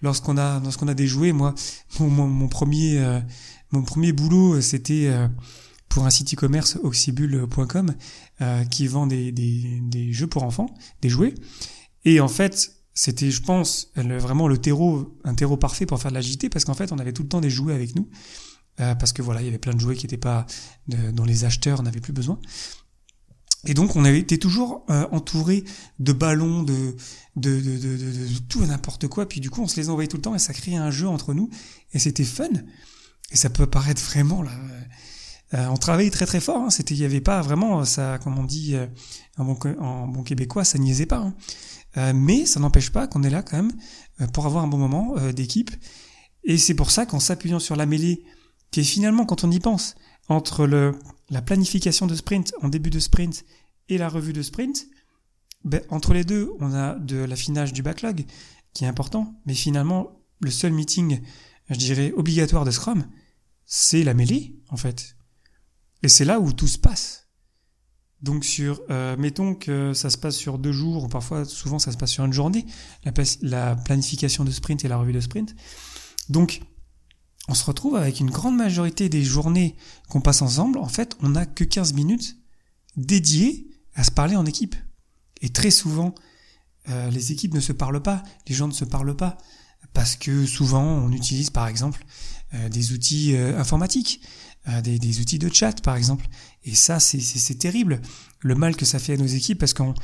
lorsqu'on 0.00 0.38
a 0.38 0.58
lorsqu'on 0.60 0.88
a 0.88 0.94
des 0.94 1.06
jouets, 1.06 1.32
moi, 1.32 1.54
mon, 2.00 2.48
premier 2.48 2.98
euh, 2.98 3.20
mon 3.70 3.82
premier 3.82 4.12
boulot, 4.12 4.60
c'était 4.62 5.08
euh, 5.08 5.28
pour 5.90 6.06
un 6.06 6.10
site 6.10 6.32
e-commerce 6.32 6.78
oxybul.com 6.82 7.94
qui 8.70 8.86
vend 8.86 9.06
des, 9.06 9.32
des 9.32 10.12
jeux 10.14 10.26
pour 10.26 10.44
enfants, 10.44 10.74
des 11.02 11.10
jouets. 11.10 11.34
Et 12.06 12.20
en 12.20 12.28
fait, 12.28 12.79
c'était, 13.02 13.30
je 13.30 13.40
pense, 13.40 13.90
vraiment 13.96 14.46
le 14.46 14.58
terreau, 14.58 15.16
un 15.24 15.34
terreau 15.34 15.56
parfait 15.56 15.86
pour 15.86 15.98
faire 16.02 16.10
de 16.10 16.16
l'agilité 16.16 16.50
parce 16.50 16.66
qu'en 16.66 16.74
fait, 16.74 16.92
on 16.92 16.98
avait 16.98 17.14
tout 17.14 17.22
le 17.22 17.28
temps 17.28 17.40
des 17.40 17.48
jouets 17.48 17.72
avec 17.72 17.96
nous. 17.96 18.10
parce 18.76 19.14
que 19.14 19.22
voilà, 19.22 19.40
il 19.40 19.46
y 19.46 19.48
avait 19.48 19.56
plein 19.56 19.72
de 19.72 19.80
jouets 19.80 19.96
qui 19.96 20.04
n'étaient 20.04 20.18
pas, 20.18 20.44
dont 20.86 21.24
les 21.24 21.46
acheteurs 21.46 21.82
n'avaient 21.82 22.02
plus 22.02 22.12
besoin. 22.12 22.38
Et 23.64 23.72
donc 23.72 23.96
on 23.96 24.04
avait 24.04 24.18
été 24.18 24.36
toujours 24.36 24.84
euh, 24.90 25.06
entouré 25.12 25.64
de 25.98 26.12
ballons, 26.12 26.62
de 26.62 26.94
de, 27.36 27.58
de, 27.58 27.78
de, 27.78 27.96
de, 27.96 28.38
tout 28.50 28.62
et 28.62 28.66
n'importe 28.66 29.08
quoi. 29.08 29.26
Puis 29.26 29.40
du 29.40 29.48
coup 29.48 29.62
on 29.62 29.66
se 29.66 29.80
les 29.80 29.88
envoyait 29.88 30.08
tout 30.08 30.18
le 30.18 30.22
temps 30.22 30.34
et 30.34 30.38
ça 30.38 30.52
créait 30.52 30.76
un 30.76 30.90
jeu 30.90 31.08
entre 31.08 31.32
nous 31.32 31.48
et 31.94 31.98
c'était 31.98 32.24
fun. 32.24 32.48
Et 33.30 33.36
ça 33.36 33.48
peut 33.48 33.66
paraître 33.66 34.02
vraiment 34.02 34.42
là. 34.42 34.52
Euh, 35.54 35.66
on 35.66 35.76
travaillait 35.78 36.10
très 36.10 36.26
très 36.26 36.40
fort. 36.40 36.58
Hein. 36.58 36.70
C'était, 36.70 36.94
il 36.94 37.00
y 37.00 37.04
avait 37.04 37.22
pas 37.22 37.40
vraiment 37.40 37.82
ça, 37.86 38.18
comme 38.22 38.38
on 38.38 38.44
dit 38.44 38.74
euh, 38.74 38.86
en, 39.38 39.44
bon, 39.44 39.58
en 39.80 40.06
bon 40.06 40.22
québécois, 40.22 40.64
ça 40.64 40.78
niaisait 40.78 41.06
pas. 41.06 41.18
Hein. 41.18 41.34
Euh, 41.96 42.12
mais 42.14 42.46
ça 42.46 42.60
n'empêche 42.60 42.90
pas 42.90 43.06
qu'on 43.06 43.22
est 43.22 43.30
là 43.30 43.42
quand 43.42 43.56
même 43.56 43.72
euh, 44.20 44.26
pour 44.28 44.46
avoir 44.46 44.62
un 44.62 44.68
bon 44.68 44.78
moment 44.78 45.16
d'équipe. 45.32 45.70
Et 46.44 46.56
c'est 46.56 46.74
pour 46.74 46.90
ça 46.90 47.06
qu'en 47.06 47.20
s'appuyant 47.20 47.58
sur 47.58 47.76
la 47.76 47.86
mêlée, 47.86 48.24
qui 48.70 48.80
est 48.80 48.84
finalement 48.84 49.26
quand 49.26 49.44
on 49.44 49.50
y 49.50 49.60
pense, 49.60 49.94
entre 50.28 50.66
le 50.66 50.94
la 51.30 51.42
planification 51.42 52.06
de 52.06 52.14
sprint 52.14 52.52
en 52.60 52.68
début 52.68 52.90
de 52.90 52.98
sprint 52.98 53.44
et 53.88 53.98
la 53.98 54.08
revue 54.08 54.32
de 54.32 54.42
sprint, 54.42 54.88
ben, 55.64 55.80
entre 55.88 56.12
les 56.12 56.24
deux, 56.24 56.52
on 56.58 56.74
a 56.74 56.94
de 56.94 57.16
l'affinage 57.16 57.72
du 57.72 57.82
backlog 57.82 58.24
qui 58.74 58.84
est 58.84 58.88
important, 58.88 59.34
mais 59.46 59.54
finalement, 59.54 60.20
le 60.40 60.50
seul 60.50 60.72
meeting, 60.72 61.20
je 61.68 61.76
dirais, 61.76 62.12
obligatoire 62.16 62.64
de 62.64 62.70
Scrum, 62.70 63.06
c'est 63.66 64.02
la 64.02 64.14
mêlée, 64.14 64.56
en 64.68 64.76
fait. 64.76 65.16
Et 66.02 66.08
c'est 66.08 66.24
là 66.24 66.40
où 66.40 66.52
tout 66.52 66.66
se 66.66 66.78
passe. 66.78 67.28
Donc 68.22 68.44
sur, 68.44 68.82
euh, 68.90 69.16
mettons 69.18 69.54
que 69.54 69.94
ça 69.94 70.10
se 70.10 70.18
passe 70.18 70.36
sur 70.36 70.58
deux 70.58 70.72
jours, 70.72 71.04
ou 71.04 71.08
parfois, 71.08 71.44
souvent, 71.44 71.78
ça 71.78 71.92
se 71.92 71.96
passe 71.96 72.10
sur 72.10 72.24
une 72.24 72.32
journée, 72.32 72.66
la, 73.04 73.12
la 73.42 73.76
planification 73.76 74.44
de 74.44 74.50
sprint 74.50 74.84
et 74.84 74.88
la 74.88 74.98
revue 74.98 75.12
de 75.12 75.20
sprint. 75.20 75.54
Donc, 76.28 76.60
on 77.48 77.54
se 77.54 77.64
retrouve 77.64 77.96
avec 77.96 78.20
une 78.20 78.30
grande 78.30 78.56
majorité 78.56 79.08
des 79.08 79.24
journées 79.24 79.74
qu'on 80.08 80.20
passe 80.20 80.42
ensemble, 80.42 80.78
en 80.78 80.88
fait, 80.88 81.16
on 81.22 81.30
n'a 81.30 81.46
que 81.46 81.64
15 81.64 81.94
minutes 81.94 82.36
dédiées 82.96 83.68
à 83.94 84.04
se 84.04 84.10
parler 84.10 84.36
en 84.36 84.46
équipe. 84.46 84.76
Et 85.40 85.48
très 85.48 85.70
souvent, 85.70 86.14
euh, 86.88 87.10
les 87.10 87.32
équipes 87.32 87.54
ne 87.54 87.60
se 87.60 87.72
parlent 87.72 88.02
pas, 88.02 88.22
les 88.48 88.54
gens 88.54 88.68
ne 88.68 88.72
se 88.72 88.84
parlent 88.84 89.16
pas, 89.16 89.38
parce 89.92 90.16
que 90.16 90.46
souvent 90.46 90.82
on 90.82 91.12
utilise 91.12 91.50
par 91.50 91.66
exemple 91.66 92.04
euh, 92.54 92.68
des 92.68 92.92
outils 92.92 93.34
euh, 93.34 93.58
informatiques, 93.58 94.22
des, 94.82 94.98
des, 94.98 95.20
outils 95.20 95.38
de 95.38 95.52
chat 95.52 95.82
par 95.82 95.96
exemple. 95.96 96.26
Et 96.64 96.74
ça, 96.74 97.00
c'est 97.00 97.58
terrible, 97.58 98.00
le 98.40 98.54
mal 98.54 98.76
que 98.76 98.84
ça 98.84 98.98
fait 98.98 99.14
à 99.14 99.16
nos 99.16 99.26
équipes, 99.26 99.58
parce 99.58 99.74
qu'on 99.74 99.94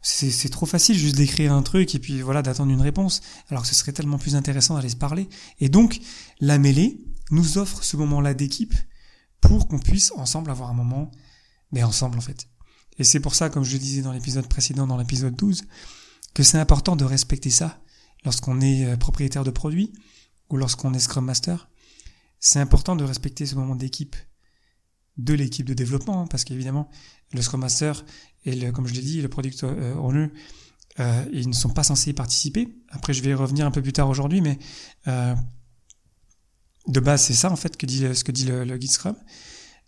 c'est 0.00 0.48
trop 0.48 0.66
facile 0.66 0.96
juste 0.96 1.16
d'écrire 1.16 1.52
un 1.52 1.62
truc 1.62 1.94
et 1.94 1.98
puis 1.98 2.20
voilà 2.20 2.42
d'attendre 2.42 2.72
une 2.72 2.80
réponse, 2.80 3.20
alors 3.48 3.62
que 3.62 3.68
ce 3.68 3.74
serait 3.74 3.92
tellement 3.92 4.18
plus 4.18 4.36
intéressant 4.36 4.76
d'aller 4.76 4.88
se 4.88 4.96
parler. 4.96 5.28
Et 5.60 5.68
donc 5.68 6.00
la 6.40 6.58
mêlée 6.58 7.00
nous 7.30 7.58
offre 7.58 7.82
ce 7.82 7.96
moment-là 7.96 8.34
d'équipe 8.34 8.74
pour 9.40 9.68
qu'on 9.68 9.78
puisse 9.78 10.12
ensemble 10.12 10.50
avoir 10.50 10.70
un 10.70 10.74
moment, 10.74 11.10
mais 11.72 11.82
ensemble 11.82 12.18
en 12.18 12.22
fait. 12.22 12.48
Et 12.98 13.04
c'est 13.04 13.20
pour 13.20 13.34
ça, 13.34 13.50
comme 13.50 13.64
je 13.64 13.72
le 13.72 13.78
disais 13.78 14.02
dans 14.02 14.12
l'épisode 14.12 14.48
précédent, 14.48 14.86
dans 14.86 14.96
l'épisode 14.96 15.34
12, 15.34 15.64
que 16.34 16.42
c'est 16.42 16.58
important 16.58 16.96
de 16.96 17.04
respecter 17.04 17.50
ça 17.50 17.80
lorsqu'on 18.24 18.60
est 18.60 18.84
euh, 18.84 18.96
propriétaire 18.96 19.44
de 19.44 19.50
produit 19.50 19.92
ou 20.50 20.56
lorsqu'on 20.56 20.94
est 20.94 20.98
Scrum 20.98 21.24
Master. 21.24 21.68
C'est 22.40 22.60
important 22.60 22.96
de 22.96 23.04
respecter 23.04 23.46
ce 23.46 23.54
moment 23.54 23.74
d'équipe 23.74 24.16
de 25.18 25.34
l'équipe 25.34 25.66
de 25.66 25.74
développement, 25.74 26.22
hein, 26.22 26.26
parce 26.30 26.44
qu'évidemment, 26.44 26.88
le 27.32 27.42
Scrum 27.42 27.60
Master 27.60 28.04
et 28.44 28.54
le, 28.54 28.72
comme 28.72 28.86
je 28.86 28.94
l'ai 28.94 29.02
dit, 29.02 29.20
le 29.20 29.28
Product 29.28 29.64
euh, 29.64 29.94
Owner, 29.96 30.28
euh, 31.00 31.24
ils 31.32 31.48
ne 31.48 31.54
sont 31.54 31.70
pas 31.70 31.82
censés 31.82 32.10
y 32.10 32.14
participer. 32.14 32.68
Après, 32.90 33.12
je 33.12 33.22
vais 33.22 33.30
y 33.30 33.34
revenir 33.34 33.66
un 33.66 33.70
peu 33.70 33.82
plus 33.82 33.92
tard 33.92 34.08
aujourd'hui, 34.08 34.40
mais 34.40 34.58
euh, 35.08 35.34
de 36.86 37.00
base, 37.00 37.22
c'est 37.24 37.34
ça 37.34 37.50
en 37.50 37.56
fait 37.56 37.76
que 37.76 37.84
dit, 37.84 38.06
ce 38.14 38.24
que 38.24 38.32
dit 38.32 38.44
le, 38.44 38.64
le 38.64 38.78
guide 38.78 38.92
Scrum. 38.92 39.16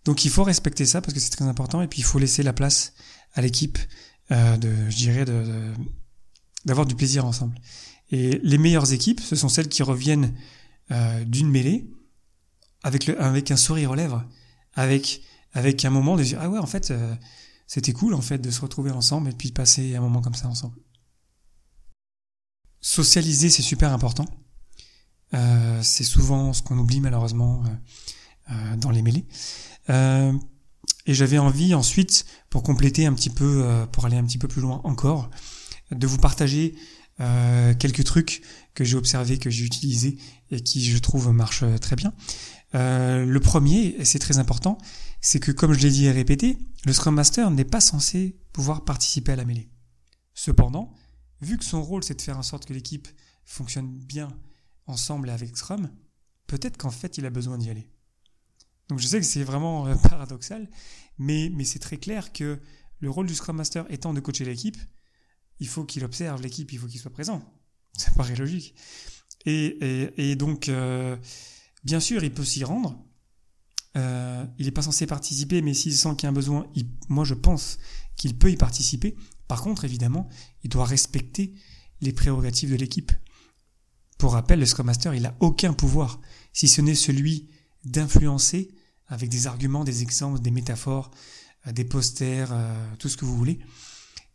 Donc, 0.03 0.25
il 0.25 0.31
faut 0.31 0.43
respecter 0.43 0.85
ça 0.85 1.01
parce 1.01 1.13
que 1.13 1.19
c'est 1.19 1.29
très 1.29 1.45
important, 1.45 1.81
et 1.81 1.87
puis 1.87 1.99
il 1.99 2.05
faut 2.05 2.19
laisser 2.19 2.43
la 2.43 2.53
place 2.53 2.93
à 3.33 3.41
l'équipe 3.41 3.77
de, 4.29 4.89
je 4.89 4.95
dirais, 4.95 5.25
de, 5.25 5.73
d'avoir 6.65 6.85
du 6.87 6.95
plaisir 6.95 7.25
ensemble. 7.25 7.55
Et 8.11 8.39
les 8.43 8.57
meilleures 8.57 8.93
équipes, 8.93 9.19
ce 9.19 9.35
sont 9.35 9.49
celles 9.49 9.67
qui 9.67 9.83
reviennent 9.83 10.33
d'une 11.25 11.49
mêlée 11.49 11.91
avec, 12.83 13.07
le, 13.07 13.21
avec 13.21 13.51
un 13.51 13.57
sourire 13.57 13.91
aux 13.91 13.95
lèvres, 13.95 14.23
avec, 14.73 15.21
avec 15.53 15.83
un 15.85 15.89
moment 15.89 16.15
de 16.15 16.23
dire 16.23 16.39
ah 16.41 16.49
ouais 16.49 16.59
en 16.59 16.65
fait 16.65 16.91
euh, 16.91 17.15
c'était 17.67 17.93
cool 17.93 18.13
en 18.13 18.21
fait 18.21 18.39
de 18.39 18.51
se 18.51 18.61
retrouver 18.61 18.91
ensemble 18.91 19.29
et 19.29 19.33
puis 19.33 19.49
de 19.49 19.53
passer 19.53 19.95
un 19.95 20.01
moment 20.01 20.21
comme 20.21 20.35
ça 20.35 20.47
ensemble. 20.47 20.75
Socialiser 22.81 23.49
c'est 23.49 23.61
super 23.61 23.93
important. 23.93 24.25
Euh, 25.33 25.81
c'est 25.81 26.03
souvent 26.03 26.51
ce 26.53 26.61
qu'on 26.61 26.77
oublie 26.77 26.99
malheureusement 26.99 27.63
dans 28.77 28.89
les 28.89 29.01
mêlées. 29.01 29.25
et 29.87 31.13
j'avais 31.13 31.37
envie 31.37 31.73
ensuite, 31.73 32.25
pour 32.49 32.63
compléter 32.63 33.05
un 33.05 33.13
petit 33.13 33.29
peu, 33.29 33.85
pour 33.93 34.05
aller 34.05 34.17
un 34.17 34.25
petit 34.25 34.37
peu 34.37 34.49
plus 34.49 34.61
loin 34.61 34.81
encore, 34.83 35.29
de 35.91 36.07
vous 36.07 36.17
partager 36.17 36.75
euh, 37.19 37.75
quelques 37.75 38.03
trucs 38.03 38.41
que 38.73 38.83
j'ai 38.83 38.97
observés, 38.97 39.37
que 39.37 39.49
j'ai 39.49 39.65
utilisés 39.65 40.17
et 40.49 40.61
qui 40.61 40.83
je 40.83 40.97
trouve 40.97 41.31
marchent 41.31 41.65
très 41.79 41.95
bien. 41.95 42.13
Euh, 42.73 43.25
le 43.25 43.39
premier, 43.39 43.95
et 43.97 44.05
c'est 44.05 44.19
très 44.19 44.37
important, 44.37 44.77
c'est 45.19 45.39
que 45.39 45.51
comme 45.51 45.73
je 45.73 45.79
l'ai 45.79 45.89
dit 45.89 46.05
et 46.05 46.11
répété, 46.11 46.57
le 46.85 46.93
Scrum 46.93 47.15
Master 47.15 47.51
n'est 47.51 47.65
pas 47.65 47.81
censé 47.81 48.39
pouvoir 48.53 48.85
participer 48.85 49.33
à 49.33 49.35
la 49.35 49.45
mêlée. 49.45 49.69
Cependant, 50.33 50.93
vu 51.41 51.57
que 51.57 51.65
son 51.65 51.83
rôle 51.83 52.03
c'est 52.03 52.15
de 52.15 52.21
faire 52.21 52.37
en 52.37 52.43
sorte 52.43 52.65
que 52.65 52.73
l'équipe 52.73 53.07
fonctionne 53.43 53.89
bien 53.89 54.29
ensemble 54.87 55.29
et 55.29 55.33
avec 55.33 55.57
Scrum, 55.57 55.89
peut-être 56.47 56.77
qu'en 56.77 56.91
fait 56.91 57.17
il 57.17 57.25
a 57.25 57.29
besoin 57.29 57.57
d'y 57.57 57.69
aller. 57.69 57.89
Donc 58.87 58.99
je 58.99 59.07
sais 59.07 59.19
que 59.19 59.25
c'est 59.25 59.43
vraiment 59.43 59.87
euh, 59.87 59.95
paradoxal, 60.09 60.69
mais, 61.17 61.51
mais 61.53 61.65
c'est 61.65 61.79
très 61.79 61.97
clair 61.97 62.31
que 62.31 62.59
le 62.99 63.09
rôle 63.09 63.27
du 63.27 63.35
Scrum 63.35 63.57
Master 63.57 63.85
étant 63.89 64.13
de 64.13 64.21
coacher 64.21 64.45
l'équipe, 64.45 64.77
il 65.59 65.67
faut 65.67 65.83
qu'il 65.83 66.03
observe 66.05 66.41
l'équipe, 66.41 66.71
il 66.71 66.79
faut 66.79 66.87
qu'il 66.87 66.99
soit 66.99 67.11
présent. 67.11 67.41
Ça 67.97 68.11
paraît 68.11 68.35
logique. 68.35 68.75
Et, 69.45 70.35
donc, 70.35 70.69
euh, 70.69 71.17
bien 71.83 71.99
sûr, 71.99 72.23
il 72.23 72.33
peut 72.33 72.43
s'y 72.43 72.63
rendre. 72.63 73.03
Euh, 73.97 74.45
il 74.57 74.65
n'est 74.65 74.71
pas 74.71 74.81
censé 74.81 75.05
participer, 75.05 75.61
mais 75.61 75.73
s'il 75.73 75.95
sent 75.95 76.15
qu'il 76.15 76.23
y 76.23 76.27
a 76.27 76.29
un 76.29 76.33
besoin, 76.33 76.65
moi 77.09 77.25
je 77.25 77.33
pense 77.33 77.77
qu'il 78.15 78.37
peut 78.37 78.51
y 78.51 78.55
participer. 78.55 79.15
Par 79.47 79.61
contre, 79.61 79.83
évidemment, 79.83 80.29
il 80.63 80.69
doit 80.69 80.85
respecter 80.85 81.53
les 81.99 82.13
prérogatives 82.13 82.71
de 82.71 82.77
l'équipe. 82.77 83.11
Pour 84.17 84.33
rappel, 84.33 84.59
le 84.59 84.65
Scrum 84.65 84.85
Master, 84.85 85.13
il 85.13 85.23
n'a 85.23 85.35
aucun 85.39 85.73
pouvoir, 85.73 86.21
si 86.53 86.67
ce 86.67 86.81
n'est 86.81 86.95
celui 86.95 87.49
d'influencer 87.83 88.71
avec 89.07 89.29
des 89.29 89.47
arguments, 89.47 89.83
des 89.83 90.03
exemples, 90.03 90.39
des 90.39 90.51
métaphores, 90.51 91.11
euh, 91.67 91.71
des 91.73 91.83
posters, 91.83 92.55
tout 92.97 93.09
ce 93.09 93.17
que 93.17 93.25
vous 93.25 93.35
voulez, 93.35 93.59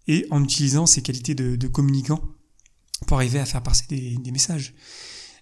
et 0.06 0.26
en 0.30 0.42
utilisant 0.42 0.86
ses 0.86 1.02
qualités 1.02 1.34
de, 1.34 1.66
communicant 1.66 2.20
pour 3.06 3.18
arriver 3.18 3.38
à 3.38 3.46
faire 3.46 3.62
passer 3.62 3.84
des, 3.88 4.30
messages. 4.30 4.74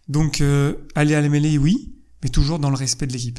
Donc 0.08 0.40
euh, 0.40 0.87
aller 0.94 1.14
à 1.14 1.20
la 1.20 1.28
mêlée, 1.28 1.58
oui, 1.58 1.94
mais 2.25 2.31
toujours 2.31 2.59
dans 2.59 2.71
le 2.71 2.76
respect 2.76 3.07
de 3.07 3.12
l'équipe. 3.12 3.38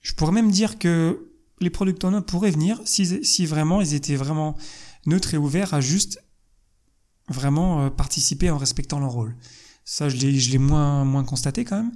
Je 0.00 0.14
pourrais 0.14 0.32
même 0.32 0.50
dire 0.50 0.78
que 0.78 1.30
les 1.60 1.68
product 1.68 2.02
owners 2.04 2.24
pourraient 2.26 2.50
venir 2.50 2.80
si, 2.86 3.22
si 3.22 3.44
vraiment 3.44 3.82
ils 3.82 3.92
étaient 3.92 4.16
vraiment 4.16 4.56
neutres 5.04 5.34
et 5.34 5.36
ouverts 5.36 5.74
à 5.74 5.82
juste 5.82 6.22
vraiment 7.28 7.82
euh, 7.82 7.90
participer 7.90 8.48
en 8.48 8.56
respectant 8.56 9.00
leur 9.00 9.10
rôle. 9.10 9.36
Ça, 9.84 10.08
je 10.08 10.16
l'ai, 10.16 10.38
je 10.38 10.50
l'ai 10.50 10.58
moins, 10.58 11.04
moins 11.04 11.24
constaté 11.24 11.66
quand 11.66 11.76
même, 11.76 11.92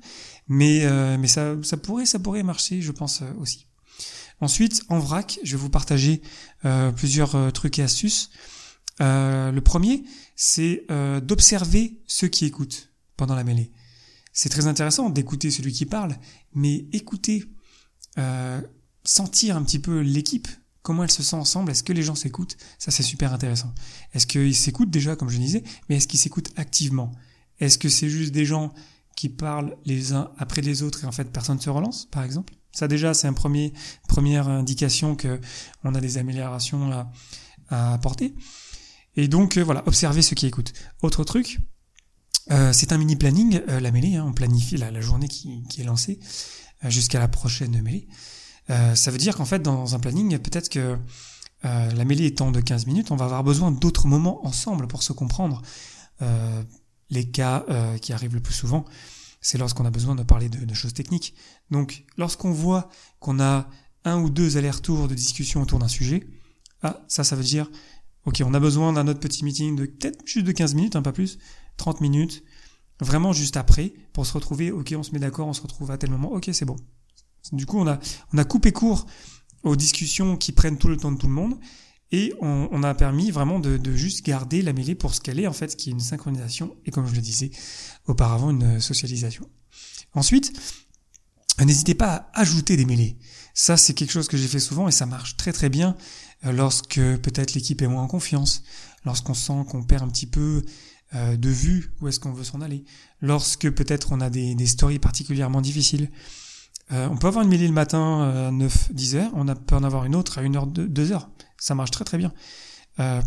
mais, 0.49 0.85
euh, 0.85 1.17
mais 1.19 1.29
ça, 1.29 1.57
ça 1.63 1.79
pourrait, 1.79 2.05
ça 2.05 2.19
pourrait 2.19 2.43
marcher, 2.43 2.83
je 2.83 2.93
pense 2.93 3.23
aussi. 3.39 3.67
Ensuite, 4.43 4.83
en 4.89 4.99
vrac, 4.99 5.39
je 5.45 5.53
vais 5.53 5.63
vous 5.63 5.71
partager 5.71 6.21
euh, 6.65 6.91
plusieurs 6.91 7.37
euh, 7.37 7.51
trucs 7.51 7.79
et 7.79 7.83
astuces. 7.83 8.29
Euh, 9.01 9.53
le 9.53 9.61
premier, 9.61 10.03
c'est 10.35 10.85
d'observer 11.23 12.03
ceux 12.09 12.27
qui 12.27 12.45
écoutent 12.45 12.93
pendant 13.17 13.37
la 13.37 13.45
mêlée. 13.45 13.71
C'est 14.33 14.49
très 14.49 14.67
intéressant 14.67 15.11
d'écouter 15.11 15.51
celui 15.51 15.73
qui 15.73 15.87
parle, 15.87 16.17
mais 16.55 16.87
écouter, 16.93 17.45
sentir 19.05 19.57
un 19.57 19.63
petit 19.63 19.79
peu 19.79 20.01
l'équipe, 20.01 20.49
comment 20.83 21.05
elle 21.05 21.11
se 21.11 21.23
sent 21.23 21.37
ensemble, 21.37 21.71
est-ce 21.71 21.83
que 21.83 21.93
les 21.93 22.03
gens 22.03 22.15
s'écoutent 22.15 22.57
Ça, 22.79 22.91
c'est 22.91 23.03
super 23.03 23.33
intéressant. 23.33 23.73
Est-ce 24.13 24.27
qu'ils 24.27 24.57
s'écoutent 24.57 24.91
déjà, 24.91 25.17
comme 25.17 25.29
je 25.29 25.39
disais, 25.39 25.63
mais 25.89 25.97
est-ce 25.97 26.09
qu'ils 26.09 26.21
s'écoutent 26.21 26.53
activement? 26.57 27.13
Est-ce 27.61 27.79
que 27.79 27.89
c'est 27.89 28.09
juste 28.09 28.33
des 28.33 28.45
gens 28.45 28.75
qui 29.17 29.29
parlent 29.29 29.77
les 29.85 30.13
uns 30.13 30.33
après 30.39 30.63
les 30.63 30.83
autres 30.83 31.05
et 31.05 31.07
en 31.07 31.13
fait 31.13 31.31
personne 31.31 31.57
ne 31.57 31.61
se 31.61 31.71
relance, 31.71 32.07
par 32.07 32.25
exemple? 32.25 32.55
Ça 32.73 32.89
déjà, 32.89 33.15
c'est 33.15 33.29
un 33.29 33.33
premier 33.35 33.73
première 34.09 34.49
indication 34.49 35.15
que 35.15 35.41
on 35.85 35.95
a 35.95 36.01
des 36.01 36.19
améliorations 36.19 36.91
à, 36.91 37.13
à 37.69 37.95
apporter. 37.95 38.35
Et 39.15 39.29
donc 39.29 39.59
euh, 39.59 39.65
voilà, 39.65 39.83
observez 39.87 40.23
ceux 40.23 40.35
qui 40.35 40.47
écoutent. 40.47 40.73
Autre 41.03 41.23
truc, 41.23 41.61
euh, 42.53 42.73
c'est 42.73 42.93
un 42.93 42.99
mini 42.99 43.17
planning, 43.17 43.61
euh, 43.69 43.81
la 43.81 43.91
mêlée. 43.91 44.17
Hein, 44.17 44.25
on 44.29 44.33
planifie 44.33 44.77
la, 44.77 45.01
journée 45.01 45.29
qui, 45.29 45.65
est 45.79 45.85
lancée 45.85 46.21
jusqu'à 46.85 47.19
la 47.19 47.29
prochaine 47.29 47.81
mêlée. 47.81 48.09
ça 48.69 49.11
veut 49.11 49.19
dire 49.19 49.37
qu'en 49.37 49.45
fait, 49.45 49.61
dans 49.61 49.95
un 49.95 49.99
planning, 50.01 50.39
peut-être 50.39 50.69
que 50.69 50.99
la 51.63 52.05
mêlée 52.05 52.27
étant 52.27 52.51
de 52.51 52.61
15 52.61 52.87
minutes, 52.87 53.13
on 53.13 53.17
va 53.17 53.27
avoir 53.27 53.45
besoin 53.45 53.71
d'autres 53.71 54.09
moments 54.09 54.45
ensemble 54.45 54.89
pour 54.89 55.03
se 55.05 55.13
comprendre. 55.13 55.63
les 57.11 57.31
cas 57.31 57.65
qui 58.01 58.13
arrivent 58.13 58.35
le 58.35 58.41
plus 58.41 58.55
souvent, 58.55 58.85
c'est 59.41 59.59
lorsqu'on 59.59 59.85
a 59.85 59.91
besoin 59.91 60.17
de 60.17 60.25
parler 60.25 60.49
de, 60.49 60.75
choses 60.75 60.95
techniques. 60.95 61.35
Donc, 61.71 62.05
lorsqu'on 62.17 62.51
voit 62.51 62.89
qu'on 63.21 63.39
a 63.41 63.69
un 64.05 64.21
ou 64.21 64.31
deux 64.31 64.57
allers-retours 64.57 65.07
de 65.07 65.15
discussion 65.15 65.63
autour 65.63 65.79
d'un 65.79 65.89
sujet, 65.89 66.27
ah, 66.83 67.01
ça, 67.07 67.23
ça 67.23 67.37
veut 67.37 67.45
dire, 67.45 67.71
ok, 68.25 68.43
on 68.45 68.55
a 68.55 68.61
besoin 68.61 68.93
d'un 68.93 69.07
autre 69.07 69.21
petit 69.21 69.45
meeting 69.45 69.77
de 69.77 69.87
peut-être 69.87 70.21
juste 70.27 70.47
de 70.47 70.53
15 70.53 70.75
minutes, 70.75 70.97
un 70.97 71.01
hein, 71.01 71.03
pas 71.03 71.13
plus, 71.13 71.39
30 71.77 72.01
minutes, 72.01 72.43
vraiment 73.01 73.33
juste 73.33 73.57
après, 73.57 73.93
pour 74.13 74.27
se 74.27 74.33
retrouver, 74.33 74.71
ok, 74.71 74.95
on 74.97 75.03
se 75.03 75.13
met 75.13 75.19
d'accord, 75.19 75.49
on 75.49 75.53
se 75.53 75.63
retrouve 75.63 75.91
à 75.91 75.99
tel 75.99 76.11
moment, 76.11 76.33
ok, 76.33 76.51
c'est 76.53 76.65
bon. 76.65 76.77
Du 77.53 77.67
coup, 77.67 77.79
on 77.79 77.87
a, 77.87 77.99
on 78.33 78.39
a 78.39 78.45
coupé 78.45 78.73
court 78.73 79.07
aux 79.63 79.77
discussions 79.77 80.37
qui 80.37 80.53
prennent 80.53 80.79
tout 80.79 80.89
le 80.89 80.97
temps 80.97 81.13
de 81.13 81.19
tout 81.19 81.27
le 81.27 81.33
monde, 81.33 81.59
et 82.15 82.35
on, 82.43 82.83
a 82.83 82.93
permis 82.93 83.31
vraiment 83.31 83.59
de, 83.59 83.81
juste 83.97 84.23
garder 84.23 84.61
la 84.61 84.75
mêlée 84.75 84.95
pour 84.95 85.15
ce 85.15 85.21
qu'elle 85.21 85.41
est, 85.41 85.47
en 85.47 85.53
fait, 85.55 85.75
qui 85.77 85.89
est 85.89 85.93
une 85.93 86.01
synchronisation, 86.01 86.77
et 86.85 86.91
comme 86.91 87.07
je 87.07 87.15
le 87.15 87.23
disais 87.23 87.51
auparavant, 88.07 88.51
une 88.51 88.81
socialisation. 88.81 89.49
Ensuite, 90.13 90.53
n'hésitez 91.59 91.95
pas 91.95 92.29
à 92.35 92.41
ajouter 92.41 92.77
des 92.77 92.85
mêlées. 92.85 93.17
Ça, 93.55 93.79
c'est 93.79 93.95
quelque 93.95 94.11
chose 94.11 94.29
que 94.29 94.37
j'ai 94.37 94.49
fait 94.49 94.61
souvent 94.61 94.89
et 94.89 94.93
ça 94.93 95.07
marche 95.07 95.37
très 95.39 95.53
très 95.53 95.71
bien 95.71 95.97
euh, 96.45 96.53
lorsque 96.53 96.97
peut-être 96.97 97.55
l'équipe 97.55 97.81
est 97.83 97.87
moins 97.87 98.03
en 98.03 98.09
confiance, 98.09 98.63
lorsqu'on 99.05 99.35
sent 99.35 99.65
qu'on 99.69 99.83
perd 99.83 100.03
un 100.03 100.09
petit 100.09 100.27
peu 100.27 100.65
euh, 101.15 101.37
de 101.37 101.51
vue 101.51 101.93
où 102.01 102.09
est-ce 102.09 102.19
qu'on 102.19 102.33
veut 102.33 102.45
s'en 102.45 102.63
aller, 102.63 102.85
lorsque 103.21 103.71
peut-être 103.71 104.13
on 104.13 104.21
a 104.23 104.31
des, 104.31 104.67
stories 104.67 104.99
particulièrement 104.99 105.61
difficiles. 105.61 106.11
Euh, 106.91 107.07
on 107.11 107.19
peut 107.19 107.27
avoir 107.27 107.45
une 107.45 107.51
mêlée 107.51 107.67
le 107.67 107.75
matin 107.75 108.23
à 108.23 108.51
9-10 108.51 109.17
heures, 109.17 109.31
on 109.35 109.45
peut 109.55 109.77
en 109.77 109.85
avoir 109.85 110.07
une 110.07 110.17
autre 110.17 110.39
à 110.39 110.41
1 110.41 110.55
heure, 110.55 110.67
2 110.67 111.13
heures. 111.13 111.29
Ça 111.59 111.75
marche 111.75 111.91
très 111.91 112.05
très 112.05 112.17
bien. 112.17 112.33
Euh, 112.99 113.21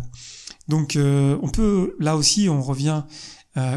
donc 0.66 0.98
on 0.98 1.48
peut, 1.48 1.94
là 2.00 2.16
aussi, 2.16 2.48
on 2.48 2.60
revient 2.60 3.04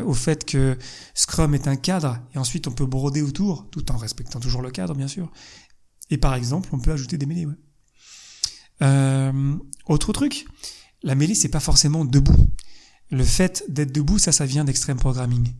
au 0.05 0.13
fait 0.13 0.43
que 0.43 0.77
Scrum 1.13 1.53
est 1.53 1.67
un 1.67 1.75
cadre, 1.75 2.17
et 2.33 2.39
ensuite 2.39 2.67
on 2.67 2.71
peut 2.71 2.87
broder 2.87 3.21
autour, 3.21 3.69
tout 3.69 3.91
en 3.91 3.97
respectant 3.97 4.39
toujours 4.39 4.63
le 4.63 4.71
cadre, 4.71 4.95
bien 4.95 5.07
sûr. 5.07 5.31
Et 6.09 6.17
par 6.17 6.33
exemple, 6.33 6.69
on 6.71 6.79
peut 6.79 6.91
ajouter 6.91 7.19
des 7.19 7.27
mêlées. 7.27 7.47
Autre 9.85 10.13
truc, 10.13 10.47
la 11.03 11.13
mêlée, 11.13 11.35
c'est 11.35 11.49
pas 11.49 11.59
forcément 11.59 12.05
debout. 12.05 12.49
Le 13.11 13.23
fait 13.23 13.63
d'être 13.69 13.91
debout, 13.91 14.19
ça, 14.19 14.31
ça 14.31 14.45
vient 14.45 14.63
d'extreme 14.63 14.97
programming. 14.97 15.53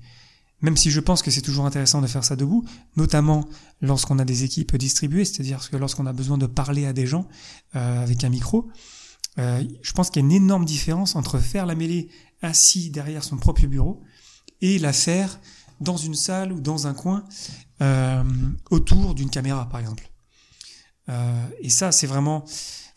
Même 0.61 0.75
si 0.75 0.91
je 0.91 0.99
pense 0.99 1.21
que 1.21 1.31
c'est 1.31 1.41
toujours 1.41 1.65
intéressant 1.65 2.01
de 2.01 2.07
faire 2.07 2.23
ça 2.25 2.35
debout, 2.35 2.65
notamment 2.97 3.47
lorsqu'on 3.81 4.19
a 4.19 4.25
des 4.25 4.43
équipes 4.43 4.75
distribuées, 4.75 5.23
c'est-à-dire 5.23 5.67
que 5.69 5.77
lorsqu'on 5.77 6.05
a 6.05 6.13
besoin 6.13 6.37
de 6.37 6.47
parler 6.47 6.85
à 6.85 6.93
des 6.93 7.07
gens 7.07 7.27
euh, 7.75 8.03
avec 8.03 8.23
un 8.23 8.29
micro, 8.29 8.69
euh, 9.37 9.63
je 9.81 9.93
pense 9.93 10.09
qu'il 10.09 10.21
y 10.21 10.25
a 10.25 10.27
une 10.27 10.33
énorme 10.33 10.65
différence 10.65 11.15
entre 11.15 11.39
faire 11.39 11.65
la 11.65 11.75
mêlée 11.75 12.09
assis 12.41 12.89
derrière 12.89 13.23
son 13.23 13.37
propre 13.37 13.65
bureau 13.67 14.03
et 14.61 14.79
la 14.79 14.91
faire 14.91 15.39
dans 15.79 15.97
une 15.97 16.15
salle 16.15 16.51
ou 16.51 16.59
dans 16.59 16.87
un 16.87 16.93
coin 16.93 17.23
euh, 17.81 18.23
autour 18.69 19.15
d'une 19.15 19.29
caméra, 19.29 19.69
par 19.69 19.79
exemple. 19.79 20.09
et 21.61 21.69
ça, 21.69 21.91
c'est 21.91 22.05
vraiment, 22.05 22.43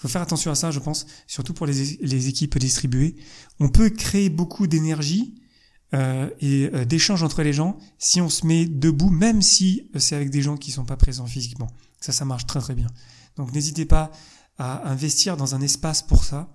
faut 0.02 0.09
faire 0.09 0.23
attention 0.23 0.50
à 0.50 0.56
ça, 0.56 0.73
je 0.73 0.80
pense, 0.80 1.06
surtout 1.28 1.54
pour 1.54 1.64
les, 1.64 2.28
équipes 2.28 2.59
distribuées. 2.59 3.14
On 3.61 3.68
peut 3.68 3.88
créer 3.88 4.30
beaucoup 4.30 4.66
d'énergie 4.66 5.37
euh, 5.94 6.28
et 6.40 6.68
euh, 6.75 6.85
d'échange 6.85 7.23
entre 7.23 7.44
les 7.44 7.52
gens 7.52 7.78
si 7.99 8.21
on 8.21 8.28
se 8.28 8.44
met 8.44 8.66
debout, 8.66 9.11
même 9.11 9.42
si 9.42 9.88
c'est 9.97 10.16
avec 10.16 10.30
des 10.30 10.42
gens 10.42 10.56
qui 10.56 10.73
sont 10.73 10.85
pas 10.85 10.97
présents 10.97 11.26
physiquement. 11.26 11.68
Ça, 12.00 12.11
ça 12.11 12.25
marche 12.25 12.47
très 12.47 12.59
très 12.59 12.75
bien. 12.75 12.88
Donc 13.37 13.52
n'hésitez 13.52 13.85
pas 13.85 14.11
à 14.59 14.90
investir 14.90 15.37
dans 15.37 15.54
un 15.54 15.61
espace 15.61 16.02
pour 16.02 16.25
ça. 16.25 16.52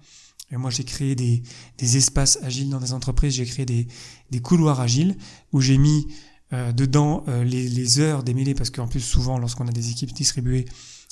Et 0.52 0.58
moi, 0.58 0.70
j'ai 0.70 0.84
créé 0.84 1.16
des, 1.16 1.42
des 1.78 1.96
espaces 1.96 2.40
agiles 2.44 2.70
dans 2.70 2.82
des 2.82 2.92
entreprises. 2.92 3.36
J'ai 3.36 3.46
créé 3.46 3.66
des, 3.66 3.88
des 4.30 4.42
couloirs 4.42 4.82
agiles 4.82 5.16
où 5.54 5.62
j'ai 5.62 5.78
mis 5.78 6.06
euh, 6.52 6.74
dedans 6.74 7.24
les, 7.46 7.70
les, 7.70 8.00
heures 8.00 8.24
des 8.24 8.54
parce 8.56 8.72
qu'en 8.72 8.90
plus 8.90 9.00
souvent, 9.00 9.38
lorsqu'on 9.38 9.70
a 9.70 9.72
des 9.72 9.90
équipes 9.90 10.12
distribuées, 10.12 10.66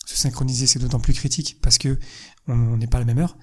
se 0.05 0.15
synchroniser 0.15 0.67
c'est 0.67 0.79
d'autant 0.79 0.99
plus 0.99 1.13
critique 1.13 1.59
parce 1.61 1.77
que 1.77 1.99
on 2.47 2.77
n'est 2.77 2.87
pas 2.87 2.97
à 2.97 3.01
la 3.01 3.05
même 3.05 3.17
heure. 3.17 3.37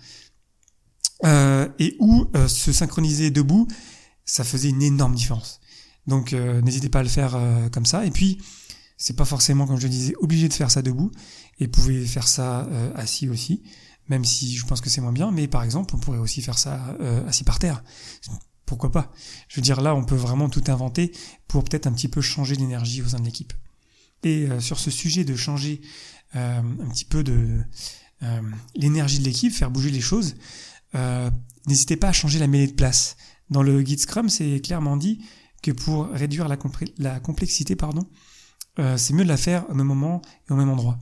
et 1.79 1.97
où 1.99 2.27
se 2.49 2.73
synchroniser 2.73 3.31
debout 3.31 3.67
ça 4.25 4.45
faisait 4.45 4.69
une 4.69 4.83
énorme 4.83 5.15
différence. 5.15 5.61
Donc 6.07 6.33
n'hésitez 6.33 6.89
pas 6.89 7.01
à 7.01 7.03
le 7.03 7.09
faire 7.09 7.39
comme 7.73 7.87
ça. 7.87 8.07
Et 8.07 8.11
puis, 8.11 8.41
c'est 8.97 9.17
pas 9.17 9.25
forcément, 9.25 9.67
comme 9.67 9.79
je 9.79 9.85
le 9.85 9.89
disais, 9.89 10.15
obligé 10.21 10.49
de 10.49 10.55
faire 10.55 10.71
ça 10.71 10.83
debout. 10.83 11.11
Et 11.59 11.67
vous 11.67 11.71
pouvez 11.73 12.07
faire 12.07 12.29
ça 12.29 12.69
assis 12.95 13.29
aussi, 13.29 13.63
même 14.09 14.25
si 14.25 14.57
je 14.57 14.65
pense 14.65 14.81
que 14.81 14.89
c'est 14.89 15.01
moins 15.01 15.13
bien. 15.13 15.31
Mais 15.33 15.49
par 15.49 15.63
exemple, 15.65 15.95
on 15.97 15.99
pourrait 15.99 16.19
aussi 16.19 16.41
faire 16.41 16.59
ça 16.59 16.97
assis 17.27 17.45
par 17.45 17.59
terre 17.59 17.83
pourquoi 18.65 18.91
pas? 18.91 19.13
Je 19.49 19.57
veux 19.57 19.63
dire, 19.63 19.83
là, 19.83 19.95
on 19.95 20.03
peut 20.03 20.17
vraiment 20.17 20.49
tout 20.49 20.65
inventer 20.69 21.13
pour 21.47 21.63
peut-être 21.63 21.87
un 21.87 21.93
petit 21.93 22.09
peu 22.09 22.23
changer 22.23 22.55
l'énergie 22.55 23.03
au 23.03 23.09
sein 23.09 23.19
de 23.19 23.25
l'équipe. 23.25 23.53
Et 24.23 24.47
euh, 24.47 24.61
sur 24.61 24.79
ce 24.79 24.91
sujet 24.91 25.25
de 25.25 25.37
changer 25.37 25.81
euh, 26.37 26.61
un 26.61 26.89
petit 26.89 27.05
peu 27.05 27.25
de 27.25 27.61
euh, 28.23 28.41
l'énergie 28.75 29.19
de 29.19 29.25
l'équipe, 29.25 29.53
faire 29.53 29.71
bouger 29.71 29.91
les 29.91 30.01
choses, 30.01 30.35
n'hésitez 31.67 31.97
pas 31.97 32.09
à 32.09 32.13
changer 32.13 32.39
la 32.39 32.47
mêlée 32.47 32.67
de 32.67 32.75
place. 32.75 33.17
Dans 33.51 33.63
le 33.63 33.83
guide 33.83 34.01
Scrum, 34.01 34.29
c'est 34.29 34.61
clairement 34.61 34.97
dit 34.97 35.25
que 35.63 35.71
pour 35.71 36.09
réduire 36.09 36.49
la, 36.49 36.59
la 36.99 37.21
complexité, 37.21 37.77
pardon, 37.77 38.07
c'est 38.97 39.15
mieux 39.15 39.25
de 39.25 39.29
la 39.29 39.37
faire 39.37 39.69
au 39.71 39.75
même 39.75 39.87
moment 39.87 40.23
et 40.49 40.53
au 40.53 40.57
même 40.57 40.69
endroit. 40.69 40.99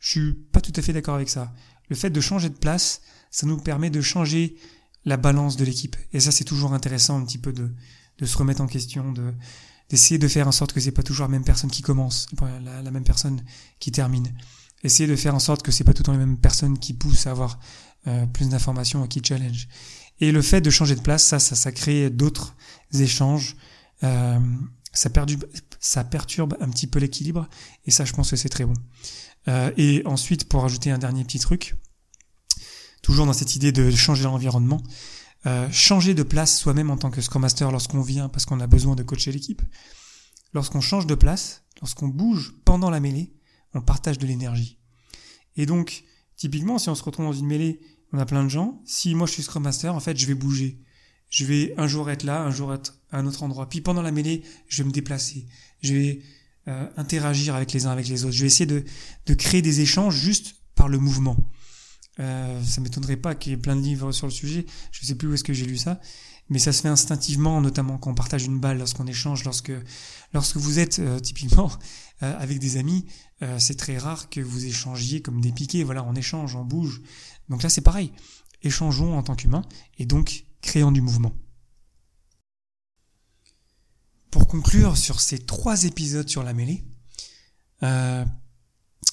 Je 0.00 0.10
suis 0.10 0.34
pas 0.34 0.60
tout 0.60 0.72
à 0.74 0.82
fait 0.82 0.92
d'accord 0.92 1.14
avec 1.14 1.28
ça. 1.28 1.54
Le 1.88 1.96
fait 1.96 2.10
de 2.10 2.20
changer 2.20 2.48
de 2.48 2.56
place, 2.56 3.00
ça 3.30 3.46
nous 3.46 3.58
permet 3.58 3.90
de 3.90 4.00
changer 4.00 4.56
la 5.04 5.16
balance 5.16 5.56
de 5.56 5.64
l'équipe. 5.64 5.96
Et 6.12 6.20
ça, 6.20 6.32
c'est 6.32 6.44
toujours 6.44 6.74
intéressant 6.74 7.18
un 7.18 7.24
petit 7.24 7.38
peu 7.38 7.52
de, 7.52 7.72
de 8.18 8.26
se 8.26 8.36
remettre 8.36 8.60
en 8.60 8.66
question, 8.66 9.12
de 9.12 9.32
d'essayer 9.88 10.18
de 10.18 10.28
faire 10.28 10.48
en 10.48 10.52
sorte 10.52 10.72
que 10.72 10.80
c'est 10.80 10.92
pas 10.92 11.02
toujours 11.02 11.26
la 11.26 11.30
même 11.30 11.44
personne 11.44 11.70
qui 11.70 11.82
commence, 11.82 12.28
la, 12.64 12.90
même 12.90 13.04
personne 13.04 13.40
qui 13.78 13.92
termine. 13.92 14.32
Essayer 14.82 15.08
de 15.08 15.16
faire 15.16 15.34
en 15.34 15.38
sorte 15.38 15.62
que 15.62 15.72
c'est 15.72 15.84
pas 15.84 15.92
tout 15.92 16.02
le 16.02 16.06
temps 16.06 16.12
les 16.12 16.18
mêmes 16.18 16.38
personnes 16.38 16.78
qui 16.78 16.92
poussent 16.92 17.26
à 17.26 17.30
avoir 17.30 17.58
euh, 18.06 18.26
plus 18.26 18.48
d'informations 18.48 19.04
et 19.04 19.08
qui 19.08 19.22
challenge. 19.24 19.68
Et 20.20 20.32
le 20.32 20.42
fait 20.42 20.60
de 20.60 20.70
changer 20.70 20.94
de 20.96 21.00
place, 21.00 21.24
ça, 21.24 21.38
ça, 21.38 21.54
ça 21.54 21.72
crée 21.72 22.10
d'autres 22.10 22.54
échanges. 22.94 23.56
Euh, 24.02 24.38
ça, 24.92 25.10
perdu, 25.10 25.38
ça 25.78 26.04
perturbe 26.04 26.56
un 26.60 26.68
petit 26.68 26.86
peu 26.86 26.98
l'équilibre. 26.98 27.48
Et 27.84 27.90
ça, 27.90 28.04
je 28.04 28.12
pense 28.12 28.30
que 28.30 28.36
c'est 28.36 28.48
très 28.48 28.64
bon. 28.64 28.74
Euh, 29.48 29.70
et 29.76 30.02
ensuite, 30.06 30.48
pour 30.48 30.64
ajouter 30.64 30.90
un 30.90 30.98
dernier 30.98 31.24
petit 31.24 31.38
truc, 31.38 31.74
toujours 33.02 33.26
dans 33.26 33.32
cette 33.32 33.54
idée 33.56 33.72
de 33.72 33.90
changer 33.90 34.24
l'environnement, 34.24 34.82
euh, 35.46 35.70
changer 35.70 36.14
de 36.14 36.22
place 36.22 36.58
soi-même 36.58 36.90
en 36.90 36.96
tant 36.96 37.10
que 37.10 37.20
Scrum 37.20 37.42
Master 37.42 37.70
lorsqu'on 37.70 38.02
vient 38.02 38.28
parce 38.28 38.44
qu'on 38.44 38.60
a 38.60 38.66
besoin 38.66 38.96
de 38.96 39.02
coacher 39.02 39.30
l'équipe. 39.30 39.62
Lorsqu'on 40.52 40.80
change 40.80 41.06
de 41.06 41.14
place, 41.14 41.62
lorsqu'on 41.80 42.08
bouge 42.08 42.54
pendant 42.64 42.90
la 42.90 43.00
mêlée, 43.00 43.32
on 43.74 43.80
partage 43.80 44.18
de 44.18 44.26
l'énergie. 44.26 44.78
Et 45.56 45.66
donc, 45.66 46.04
typiquement, 46.36 46.78
si 46.78 46.88
on 46.88 46.94
se 46.94 47.02
retrouve 47.02 47.26
dans 47.26 47.32
une 47.32 47.46
mêlée, 47.46 47.80
on 48.12 48.18
a 48.18 48.26
plein 48.26 48.42
de 48.42 48.48
gens. 48.48 48.80
Si 48.84 49.14
moi 49.14 49.26
je 49.26 49.32
suis 49.32 49.42
Scrum 49.42 49.62
Master, 49.62 49.94
en 49.94 50.00
fait, 50.00 50.16
je 50.16 50.26
vais 50.26 50.34
bouger. 50.34 50.80
Je 51.28 51.44
vais 51.44 51.74
un 51.76 51.86
jour 51.86 52.10
être 52.10 52.24
là, 52.24 52.42
un 52.42 52.50
jour 52.50 52.72
être 52.72 52.98
à 53.10 53.18
un 53.18 53.26
autre 53.26 53.42
endroit. 53.42 53.68
Puis 53.68 53.80
pendant 53.80 54.02
la 54.02 54.12
mêlée, 54.12 54.42
je 54.68 54.82
vais 54.82 54.88
me 54.88 54.92
déplacer. 54.92 55.46
Je 55.82 55.94
vais 55.94 56.22
euh, 56.68 56.88
interagir 56.96 57.54
avec 57.54 57.72
les 57.72 57.86
uns 57.86 57.90
avec 57.90 58.08
les 58.08 58.24
autres. 58.24 58.34
Je 58.34 58.40
vais 58.40 58.46
essayer 58.46 58.66
de, 58.66 58.84
de 59.26 59.34
créer 59.34 59.62
des 59.62 59.80
échanges 59.80 60.16
juste 60.16 60.56
par 60.74 60.88
le 60.88 60.98
mouvement. 60.98 61.36
Euh, 62.18 62.62
ça 62.64 62.80
m'étonnerait 62.80 63.16
pas 63.16 63.34
qu'il 63.34 63.52
y 63.52 63.54
ait 63.54 63.58
plein 63.58 63.76
de 63.76 63.82
livres 63.82 64.12
sur 64.12 64.26
le 64.26 64.32
sujet. 64.32 64.66
Je 64.92 65.04
sais 65.04 65.14
plus 65.14 65.28
où 65.28 65.34
est-ce 65.34 65.44
que 65.44 65.52
j'ai 65.52 65.66
lu 65.66 65.76
ça, 65.76 66.00
mais 66.48 66.58
ça 66.58 66.72
se 66.72 66.82
fait 66.82 66.88
instinctivement, 66.88 67.60
notamment 67.60 67.98
quand 67.98 68.10
on 68.10 68.14
partage 68.14 68.44
une 68.44 68.60
balle, 68.60 68.78
lorsqu'on 68.78 69.06
échange, 69.06 69.44
lorsque 69.44 69.72
lorsque 70.32 70.56
vous 70.56 70.78
êtes 70.78 70.98
euh, 70.98 71.18
typiquement 71.18 71.70
euh, 72.22 72.38
avec 72.38 72.58
des 72.58 72.76
amis, 72.76 73.06
euh, 73.42 73.58
c'est 73.58 73.76
très 73.76 73.98
rare 73.98 74.28
que 74.30 74.40
vous 74.40 74.66
échangiez 74.66 75.22
comme 75.22 75.40
des 75.40 75.52
piquets. 75.52 75.82
Voilà, 75.82 76.04
on 76.04 76.14
échange, 76.14 76.54
on 76.54 76.64
bouge. 76.64 77.02
Donc 77.48 77.62
là, 77.62 77.68
c'est 77.68 77.80
pareil. 77.80 78.12
Échangeons 78.62 79.16
en 79.16 79.22
tant 79.22 79.34
qu'humains 79.34 79.64
et 79.98 80.06
donc 80.06 80.44
créons 80.60 80.92
du 80.92 81.00
mouvement. 81.00 81.32
Pour 84.30 84.46
conclure 84.46 84.96
sur 84.96 85.20
ces 85.20 85.38
trois 85.38 85.84
épisodes 85.84 86.28
sur 86.28 86.42
la 86.42 86.52
mêlée, 86.52 86.84
je 87.82 88.24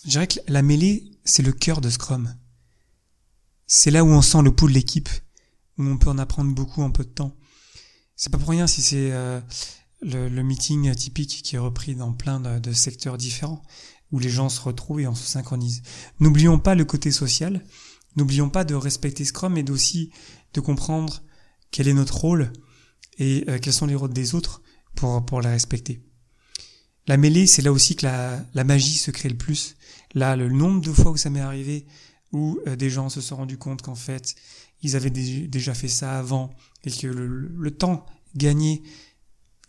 dirais 0.05 0.27
que 0.27 0.39
la 0.47 0.61
mêlée, 0.61 1.11
c'est 1.23 1.43
le 1.43 1.51
cœur 1.53 1.79
de 1.79 1.89
Scrum. 1.89 2.35
C'est 3.67 3.91
là 3.91 4.03
où 4.03 4.09
on 4.09 4.21
sent 4.21 4.41
le 4.41 4.53
pouls 4.53 4.67
de 4.67 4.73
l'équipe, 4.73 5.09
où 5.77 5.83
on 5.83 5.97
peut 5.97 6.09
en 6.09 6.17
apprendre 6.17 6.53
beaucoup 6.53 6.81
en 6.81 6.91
peu 6.91 7.03
de 7.03 7.09
temps. 7.09 7.35
C'est 8.15 8.31
pas 8.31 8.37
pour 8.37 8.49
rien 8.49 8.67
si 8.67 8.81
c'est 8.81 9.11
euh, 9.11 9.41
le, 10.01 10.43
meeting 10.43 10.93
typique 10.95 11.41
qui 11.43 11.55
est 11.55 11.59
repris 11.59 11.95
dans 11.95 12.13
plein 12.13 12.39
de, 12.39 12.73
secteurs 12.73 13.17
différents, 13.17 13.63
où 14.11 14.19
les 14.19 14.29
gens 14.29 14.49
se 14.49 14.61
retrouvent 14.61 14.99
et 14.99 15.07
on 15.07 15.15
se 15.15 15.25
synchronise. 15.25 15.81
N'oublions 16.19 16.59
pas 16.59 16.75
le 16.75 16.85
côté 16.85 17.11
social, 17.11 17.63
n'oublions 18.15 18.49
pas 18.49 18.63
de 18.63 18.75
respecter 18.75 19.25
Scrum, 19.25 19.53
mais 19.53 19.69
aussi 19.71 20.11
de 20.53 20.61
comprendre 20.61 21.23
quel 21.71 21.87
est 21.87 21.93
notre 21.93 22.17
rôle 22.17 22.53
et 23.17 23.45
euh, 23.47 23.57
quels 23.59 23.73
sont 23.73 23.87
les 23.87 23.95
rôles 23.95 24.13
des 24.13 24.35
autres 24.35 24.61
pour, 24.95 25.25
pour 25.25 25.41
la 25.41 25.49
respecter. 25.49 26.03
La 27.07 27.17
mêlée, 27.17 27.47
c'est 27.47 27.61
là 27.61 27.71
aussi 27.71 27.95
que 27.95 28.05
la, 28.05 28.45
la 28.53 28.63
magie 28.63 28.97
se 28.97 29.11
crée 29.11 29.29
le 29.29 29.37
plus. 29.37 29.75
Là, 30.13 30.35
le 30.35 30.49
nombre 30.49 30.81
de 30.81 30.91
fois 30.93 31.11
où 31.11 31.17
ça 31.17 31.29
m'est 31.29 31.41
arrivé 31.41 31.87
où 32.33 32.59
euh, 32.67 32.75
des 32.75 32.89
gens 32.89 33.09
se 33.09 33.21
sont 33.21 33.37
rendus 33.37 33.57
compte 33.57 33.81
qu'en 33.81 33.95
fait, 33.95 34.35
ils 34.81 34.95
avaient 34.95 35.09
déjà 35.09 35.73
fait 35.73 35.87
ça 35.87 36.19
avant 36.19 36.49
et 36.83 36.91
que 36.91 37.07
le, 37.07 37.71
temps 37.71 38.05
gagné 38.35 38.83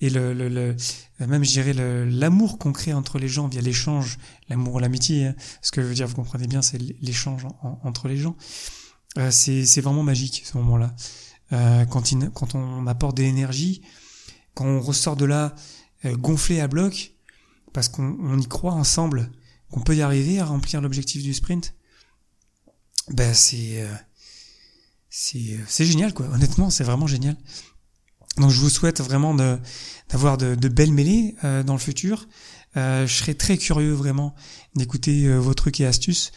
et 0.00 0.10
le, 0.10 0.34
le, 0.34 0.74
même 1.20 1.44
je 1.44 1.52
dirais 1.52 1.72
l'amour 1.72 2.58
qu'on 2.58 2.72
crée 2.72 2.92
entre 2.92 3.18
les 3.20 3.28
gens 3.28 3.46
via 3.46 3.60
l'échange, 3.60 4.18
l'amour, 4.48 4.80
l'amitié, 4.80 5.26
hein, 5.26 5.34
ce 5.62 5.70
que 5.70 5.80
je 5.82 5.86
veux 5.86 5.94
dire, 5.94 6.08
vous 6.08 6.16
comprenez 6.16 6.48
bien, 6.48 6.62
c'est 6.62 6.78
l'échange 7.00 7.46
entre 7.84 8.08
les 8.08 8.16
gens. 8.16 8.36
Euh, 9.18 9.30
c'est 9.30 9.80
vraiment 9.80 10.02
magique 10.02 10.42
ce 10.44 10.58
moment-là. 10.58 10.94
Euh, 11.52 11.84
quand, 11.84 12.54
on 12.54 12.86
apporte 12.86 13.16
de 13.16 13.22
l'énergie, 13.22 13.82
quand 14.54 14.64
on 14.64 14.80
ressort 14.80 15.16
de 15.16 15.24
là 15.24 15.54
euh, 16.04 16.16
gonflé 16.16 16.60
à 16.60 16.68
bloc, 16.68 17.14
parce 17.72 17.88
qu'on 17.88 18.38
y 18.38 18.46
croit 18.46 18.72
ensemble, 18.72 19.30
qu'on 19.70 19.80
peut 19.80 19.96
y 19.96 20.02
arriver 20.02 20.40
à 20.40 20.44
remplir 20.44 20.80
l'objectif 20.80 21.22
du 21.22 21.34
sprint, 21.34 21.74
ben 23.10 23.34
c'est 23.34 23.82
euh, 23.82 23.94
c'est 25.10 25.38
euh, 25.38 25.64
c'est 25.66 25.84
génial 25.84 26.14
quoi. 26.14 26.26
Honnêtement, 26.32 26.70
c'est 26.70 26.84
vraiment 26.84 27.06
génial. 27.06 27.36
Donc 28.38 28.50
je 28.50 28.58
vous 28.58 28.70
souhaite 28.70 29.00
vraiment 29.00 29.34
d'avoir 30.08 30.38
de, 30.38 30.68
belles 30.68 30.92
mêlées 30.92 31.36
euh, 31.44 31.62
dans 31.62 31.74
le 31.74 31.78
futur. 31.78 32.26
je 32.74 33.06
serais 33.06 33.34
très 33.34 33.56
curieux 33.58 33.92
vraiment 33.92 34.34
d'écouter 34.74 35.32
vos 35.38 35.54
trucs 35.54 35.80
et 35.80 35.86
astuces. 35.86 36.32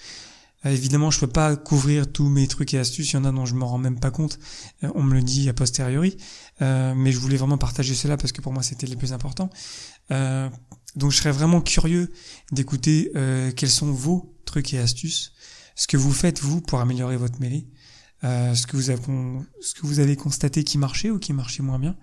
évidemment, 0.63 1.09
je 1.09 1.19
peux 1.19 1.25
pas 1.25 1.55
couvrir 1.55 2.11
tous 2.11 2.29
mes 2.29 2.47
trucs 2.47 2.75
et 2.75 2.77
astuces. 2.77 3.13
Il 3.13 3.15
y 3.15 3.17
en 3.17 3.25
a 3.25 3.31
dont 3.31 3.47
je 3.47 3.55
m'en 3.55 3.65
rends 3.65 3.79
même 3.79 3.99
pas 3.99 4.11
compte. 4.11 4.37
on 4.83 5.01
me 5.01 5.15
le 5.15 5.23
dit 5.23 5.49
a 5.49 5.53
posteriori, 5.53 6.17
mais 6.61 7.11
je 7.11 7.17
voulais 7.17 7.37
vraiment 7.37 7.57
partager 7.57 7.95
cela 7.95 8.15
parce 8.15 8.31
que 8.31 8.41
pour 8.41 8.53
moi 8.53 8.61
c'était 8.61 8.85
les 8.85 8.95
plus 8.95 9.11
importants. 9.11 9.49
donc 10.11 11.11
je 11.11 11.17
serais 11.17 11.31
vraiment 11.31 11.61
curieux 11.61 12.11
d'écouter 12.51 13.11
quels 13.55 13.71
sont 13.71 13.91
vos 13.91 14.37
trucs 14.45 14.71
et 14.75 14.77
astuces 14.77 15.33
ce 15.77 15.87
que 15.87 15.95
vous 15.95 16.11
faites 16.11 16.41
vous 16.41 16.59
pour 16.59 16.81
améliorer 16.81 17.15
votre 17.15 17.39
mêlée, 17.39 17.65
euh, 18.25 18.53
ce 18.53 18.67
que 18.67 18.75
vous 18.75 18.89
avez 18.89 19.01
ce 19.61 19.73
que 19.73 19.87
vous 19.87 19.99
avez 19.99 20.17
constaté 20.17 20.65
qui 20.65 20.77
marchait 20.77 21.11
ou 21.11 21.19
qui 21.19 21.31
marchait 21.31 21.63
moins 21.63 21.79
bien. 21.79 21.95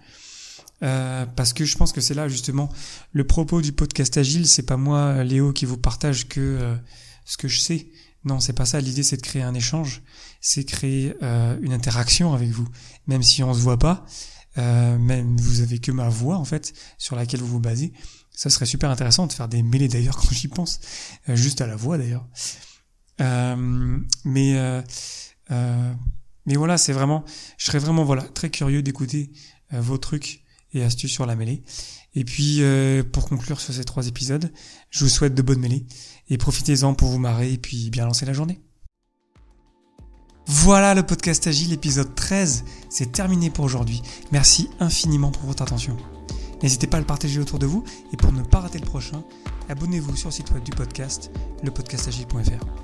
Euh, 0.82 1.24
parce 1.24 1.52
que 1.52 1.64
je 1.64 1.76
pense 1.76 1.92
que 1.92 2.00
c'est 2.00 2.14
là 2.14 2.28
justement 2.28 2.68
le 3.12 3.24
propos 3.24 3.62
du 3.62 3.72
podcast 3.72 4.16
agile, 4.16 4.46
c'est 4.46 4.64
pas 4.64 4.76
moi 4.76 5.22
Léo 5.24 5.52
qui 5.52 5.66
vous 5.66 5.78
partage 5.78 6.28
que 6.28 6.40
euh, 6.40 6.76
ce 7.24 7.37
que 7.37 7.48
je 7.48 7.60
sais. 7.60 7.88
Non, 8.24 8.40
c'est 8.40 8.52
pas 8.52 8.64
ça. 8.66 8.80
L'idée 8.80 9.02
c'est 9.02 9.16
de 9.16 9.22
créer 9.22 9.42
un 9.42 9.54
échange, 9.54 10.02
c'est 10.40 10.64
créer 10.64 11.14
euh, 11.22 11.58
une 11.62 11.72
interaction 11.72 12.34
avec 12.34 12.50
vous, 12.50 12.66
même 13.06 13.22
si 13.22 13.42
on 13.42 13.54
se 13.54 13.60
voit 13.60 13.78
pas, 13.78 14.04
même 14.56 15.37
vous 15.37 15.60
avez 15.60 15.78
que 15.78 15.90
ma 15.90 16.08
voix 16.08 16.37
en 16.37 16.44
fait 16.44 16.72
sur 16.98 17.16
laquelle 17.16 17.40
vous 17.40 17.46
vous 17.46 17.60
basez. 17.60 17.92
Ça 18.30 18.50
serait 18.50 18.66
super 18.66 18.90
intéressant 18.90 19.26
de 19.26 19.32
faire 19.32 19.48
des 19.48 19.62
mêlées 19.62 19.88
d'ailleurs 19.88 20.16
quand 20.20 20.32
j'y 20.32 20.48
pense, 20.48 20.80
juste 21.28 21.60
à 21.60 21.66
la 21.66 21.76
voix 21.76 21.98
d'ailleurs. 21.98 22.26
Euh, 23.20 23.98
mais 24.24 24.57
euh, 24.57 24.83
euh, 25.50 25.92
mais 26.46 26.57
voilà, 26.57 26.77
c'est 26.77 26.92
vraiment, 26.92 27.24
je 27.57 27.66
serais 27.66 27.79
vraiment 27.79 28.05
voilà 28.05 28.22
très 28.22 28.50
curieux 28.50 28.83
d'écouter 28.83 29.33
vos 29.72 29.98
trucs 29.98 30.44
et 30.72 30.83
astuces 30.83 31.12
sur 31.12 31.27
la 31.27 31.37
mêlée. 31.37 31.62
Et 32.14 32.24
puis 32.24 32.61
pour 33.12 33.29
conclure 33.29 33.61
sur 33.61 33.72
ces 33.72 33.85
trois 33.85 34.07
épisodes, 34.07 34.53
je 34.90 35.05
vous 35.05 35.11
souhaite 35.11 35.35
de 35.35 35.42
bonnes 35.42 35.61
mêlées 35.61 35.87
et 36.29 36.38
profitez-en 36.38 36.94
pour 36.94 37.09
vous 37.09 37.18
marrer 37.18 37.53
et 37.53 37.59
puis 37.59 37.90
bien 37.90 38.05
lancer 38.05 38.27
la 38.27 38.33
journée. 38.35 38.61
Voilà 40.46 40.94
le 40.94 41.03
podcast 41.03 41.46
Agile 41.46 41.72
épisode 41.72 42.14
13, 42.14 42.64
c'est 42.90 43.12
terminé 43.12 43.48
pour 43.48 43.64
aujourd'hui. 43.64 44.03
Merci 44.31 44.68
infiniment 44.79 45.31
pour 45.31 45.44
votre 45.44 45.62
attention. 45.62 45.96
N'hésitez 46.62 46.87
pas 46.87 46.98
à 46.98 47.00
le 47.00 47.07
partager 47.07 47.40
autour 47.40 47.59
de 47.59 47.66
vous 47.66 47.83
et 48.12 48.16
pour 48.18 48.33
ne 48.33 48.42
pas 48.42 48.61
rater 48.61 48.79
le 48.79 48.87
prochain, 48.87 49.24
abonnez-vous 49.70 50.16
sur 50.16 50.29
le 50.29 50.35
site 50.35 50.50
web 50.50 50.62
du 50.62 50.72
podcast, 50.72 51.31
lepodcastagile.fr. 51.62 52.84